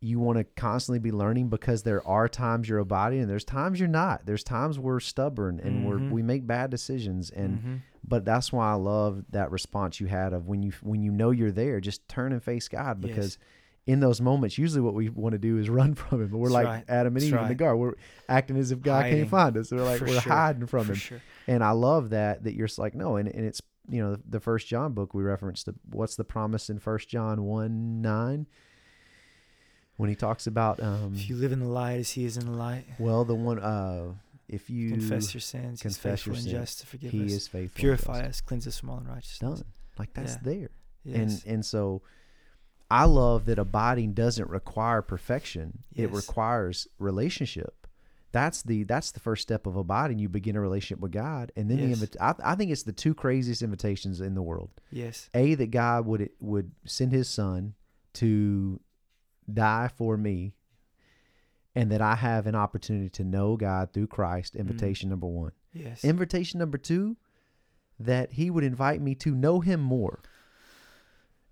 [0.00, 3.44] you want to constantly be learning because there are times you're a body and there's
[3.44, 5.88] times you're not there's times we're stubborn and Mhm.
[5.88, 7.78] we're we make bad decisions and Mhm.
[8.06, 11.30] but that's why I love that response you had of when you when you know
[11.32, 13.08] you're there, just turn and face God Yes.
[13.08, 13.38] because
[13.88, 16.28] in those moments, usually what we want to do is run from Him.
[16.28, 16.84] But we're That's like right.
[16.88, 17.80] Adam and Eve in the garden.
[17.80, 17.94] We're
[18.28, 19.18] acting as if God Hiding.
[19.20, 19.72] can't find us.
[19.72, 20.32] We're like For we're sure.
[20.32, 20.96] hiding from For Him.
[20.98, 21.20] sure.
[21.48, 24.40] And I love that that you're like no, and and it's you know the, the
[24.40, 25.66] First John book we referenced.
[25.66, 28.46] The, what's the promise in First John one nine
[29.98, 32.46] when he talks about um If you live in the light as he is in
[32.46, 34.14] the light, well the one uh
[34.48, 37.32] if you confess your sins, confess your sins, just to forgive he us.
[37.32, 39.58] is faithful, Purify us, cleanse us from all unrighteousness.
[39.60, 39.64] done
[39.98, 40.38] like that's Yeah.
[40.42, 40.70] there.
[41.04, 41.16] Yes.
[41.44, 42.02] and and so
[42.90, 47.86] i love that abiding doesn't require perfection it requires relationship
[48.32, 51.70] that's the that's the first step of abiding you begin a relationship with god and
[51.70, 51.86] then Yes.
[51.86, 55.30] the invita- I, I think it's the two craziest invitations in the world yes.
[55.34, 57.74] a that god would would send his son
[58.14, 58.80] to
[59.52, 60.54] die for me
[61.74, 64.60] and that i have an opportunity to know god through christ Mm.
[64.60, 66.02] invitation number one Yes.
[66.02, 67.16] Invitation number two,
[68.00, 70.22] that he would invite me to know him more.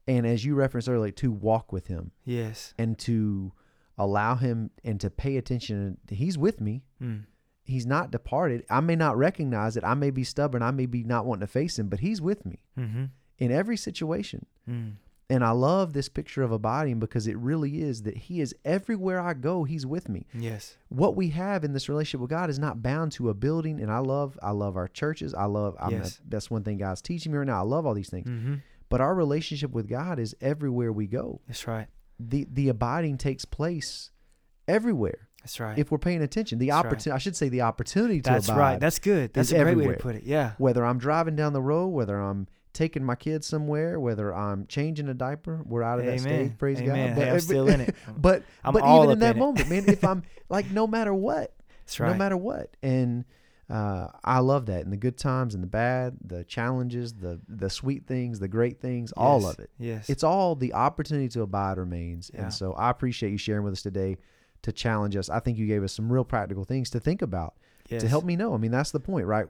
[0.09, 2.73] And as you referenced earlier, to walk with him yes.
[2.79, 3.53] and to
[3.99, 5.99] allow him and to pay attention.
[6.09, 6.83] He's with me.
[7.01, 7.25] Mm.
[7.65, 8.65] He's not departed.
[8.71, 9.85] I may not recognize it.
[9.85, 10.63] I may be stubborn.
[10.63, 13.05] I may be not wanting to face him, but he's with me Mm-hmm.
[13.39, 14.47] in every situation.
[14.69, 14.95] Mm.
[15.29, 19.19] And I love this picture of abiding because it really is that He is everywhere
[19.21, 20.27] I go, He's with me.
[20.33, 20.77] Yes.
[20.89, 23.81] What we have in this relationship with God is not bound to a building.
[23.81, 25.35] And I love, I love our churches.
[25.35, 26.21] I love, I'm Yes.
[26.29, 27.59] that's one thing God's teaching me right now.
[27.59, 28.29] I love all these things.
[28.29, 28.55] Mm-hmm.
[28.89, 31.41] But our relationship with God is everywhere we go.
[31.49, 31.89] That's right.
[32.21, 34.11] The the abiding takes place
[34.69, 35.79] everywhere That's right.
[35.79, 36.59] if we're paying attention.
[36.59, 36.87] The That's right.
[36.87, 38.55] opportunity, I should say, the opportunity to That's abide.
[38.55, 38.81] That's right.
[38.81, 39.33] That's good.
[39.35, 40.23] That's a great way to put it.
[40.25, 40.53] Yeah.
[40.59, 42.47] whether I'm driving down the road, whether I'm
[42.77, 46.21] taking my kids somewhere, whether I'm changing a diaper, we're out of that Amen.
[46.21, 46.59] stage.
[46.59, 47.15] Praise Amen.
[47.15, 47.23] God.
[47.23, 47.95] Hey, I'm still in it.
[48.19, 51.55] But I'm but even in that in moment, man, if I'm like no matter what,
[51.85, 52.13] That's right.
[52.13, 53.25] no matter what, and
[53.69, 57.71] uh, I love that in the good times and the bad, the challenges, the the
[57.71, 59.71] sweet things, the great things, all of it.
[59.79, 60.09] Yes.
[60.09, 62.31] It's all the opportunity to abide remains.
[62.33, 62.43] Yeah.
[62.43, 64.19] And so I appreciate you sharing with us today
[64.63, 65.29] to challenge us.
[65.31, 67.55] I think you gave us some real practical things to think about
[67.89, 68.03] yes.
[68.03, 68.55] to help me know.
[68.55, 69.47] I mean, that's the point, right?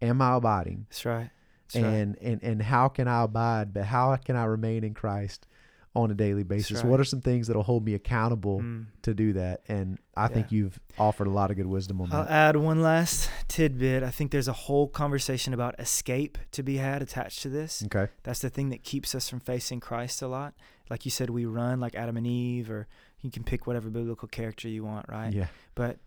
[0.00, 0.86] Am I abiding?
[0.88, 1.30] That's right.
[1.72, 1.90] That's right.
[1.92, 3.72] and and and how can I abide?
[3.74, 5.46] But how can I remain in Christ
[5.94, 6.78] on a daily basis?
[6.78, 6.86] right.
[6.86, 8.86] What are some things that'll hold me accountable Mm.
[9.02, 9.62] to do that?
[9.68, 12.16] And I think you've offered a lot of good wisdom on that.
[12.16, 14.02] I'll add one last tidbit.
[14.02, 17.82] I think there's a whole conversation about escape to be had attached to this.
[17.86, 18.10] Okay.
[18.22, 20.54] That's the thing that keeps us from facing Christ a lot.
[20.90, 22.86] Like you said, we run like Adam and Eve, or
[23.20, 25.32] you can pick whatever biblical character you want, right?
[25.32, 25.48] Yeah.
[25.74, 25.98] But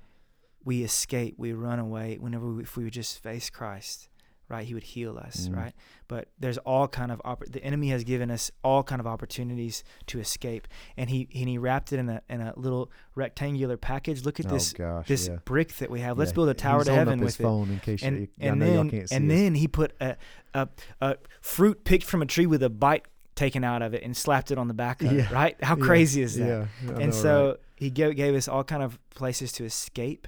[0.64, 4.09] we escape, we run away whenever we, if we would just face Christ,
[4.52, 4.68] right?
[4.68, 5.56] He would heal us, Mhm.
[5.56, 5.74] right?
[6.08, 9.84] But there's all kind of oppor- the enemy has given us all kind of opportunities
[10.08, 14.26] to escape, and he and he wrapped it in a in a little rectangular package.
[14.26, 15.08] Look at oh this gosh.
[15.08, 15.38] this yeah.
[15.45, 16.18] brick that we have.
[16.18, 16.36] Let's Yeah.
[16.36, 18.89] build a tower to heaven with it phone in case and you, and then y'all
[18.89, 20.18] can't see and then he put a,
[20.54, 20.68] a
[20.99, 24.52] a fruit picked from a tree with a bite taken out of it and slapped
[24.52, 25.24] it on the back of Yeah.
[25.24, 25.32] it.
[25.32, 25.64] Right?
[25.64, 26.45] How crazy is that?
[26.84, 26.91] Yeah.
[26.91, 27.58] Know, and so right?
[27.78, 30.28] he gave, gave us all kind of places to escape,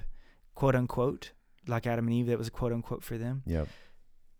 [0.54, 1.32] quote unquote,
[1.66, 2.26] like Adam and Eve.
[2.28, 3.42] That was a quote unquote for them.
[3.46, 3.68] Yep.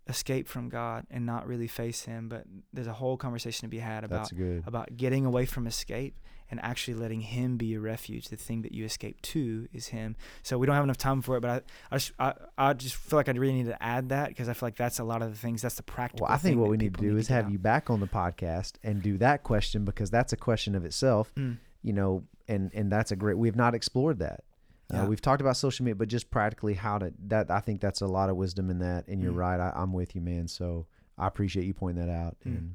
[0.08, 2.28] Escape from God and not really face Him.
[2.28, 4.30] But there's a whole conversation to be had about
[4.66, 6.16] about getting away from escape
[6.50, 8.28] and actually letting him be your refuge.
[8.28, 10.16] The thing that you escape to is him.
[10.42, 12.94] So we don't have enough time for it, but I, I, just, I, I just
[12.94, 15.22] feel like I really need to add that because I feel like that's a lot
[15.22, 15.62] of the things.
[15.62, 16.26] That's the practical.
[16.26, 17.52] Well, I think thing what we need to do is get have out.
[17.52, 21.32] you back on the podcast and do that question because that's a question of itself.
[21.36, 21.58] Mm.
[21.82, 23.38] you know, and and that's a great.
[23.38, 24.44] We've not explored that.
[24.92, 25.02] Yeah.
[25.02, 27.12] Uh, we've talked about social media, but just practically how to.
[27.28, 29.08] That I think that's a lot of wisdom in that.
[29.08, 29.36] And you're Mm.
[29.38, 29.60] right.
[29.60, 30.46] I, I'm with you, man.
[30.48, 30.86] So
[31.18, 32.36] I appreciate you pointing that out.
[32.46, 32.56] Mm.
[32.56, 32.74] And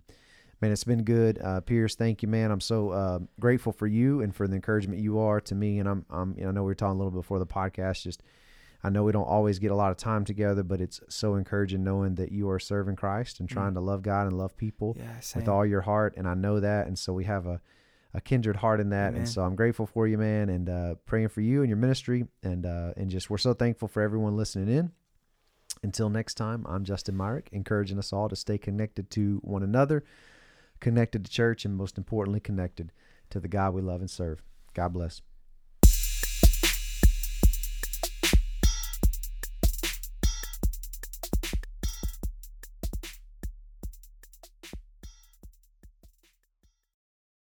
[0.61, 1.39] man, it's been good.
[1.41, 2.51] Uh, Pierce, thank you, man.
[2.51, 5.79] I'm so uh, grateful for you and for the encouragement you are to me.
[5.79, 8.01] And I'm, I'm, you know, I know we were talking a little before the podcast.
[8.01, 8.23] Just,
[8.83, 11.83] I know we don't always get a lot of time together, but it's so encouraging
[11.83, 13.75] knowing that you are serving Christ and trying Mm.
[13.75, 16.87] to love God and love people Yeah, with all your heart and i know that
[16.87, 17.61] and so we have a,
[18.13, 19.09] a kindred heart in that.
[19.09, 19.21] Amen.
[19.21, 22.25] and so i'm grateful for you man and uh, praying for you and your ministry.
[22.43, 24.91] And uh, and just we're so thankful for everyone listening in.
[25.83, 30.03] Until next time i'm justin myrick encouraging us all to stay connected to one another
[30.79, 32.91] connected to church and most importantly connected
[33.29, 34.41] to the god we love and serve.
[34.73, 35.21] God bless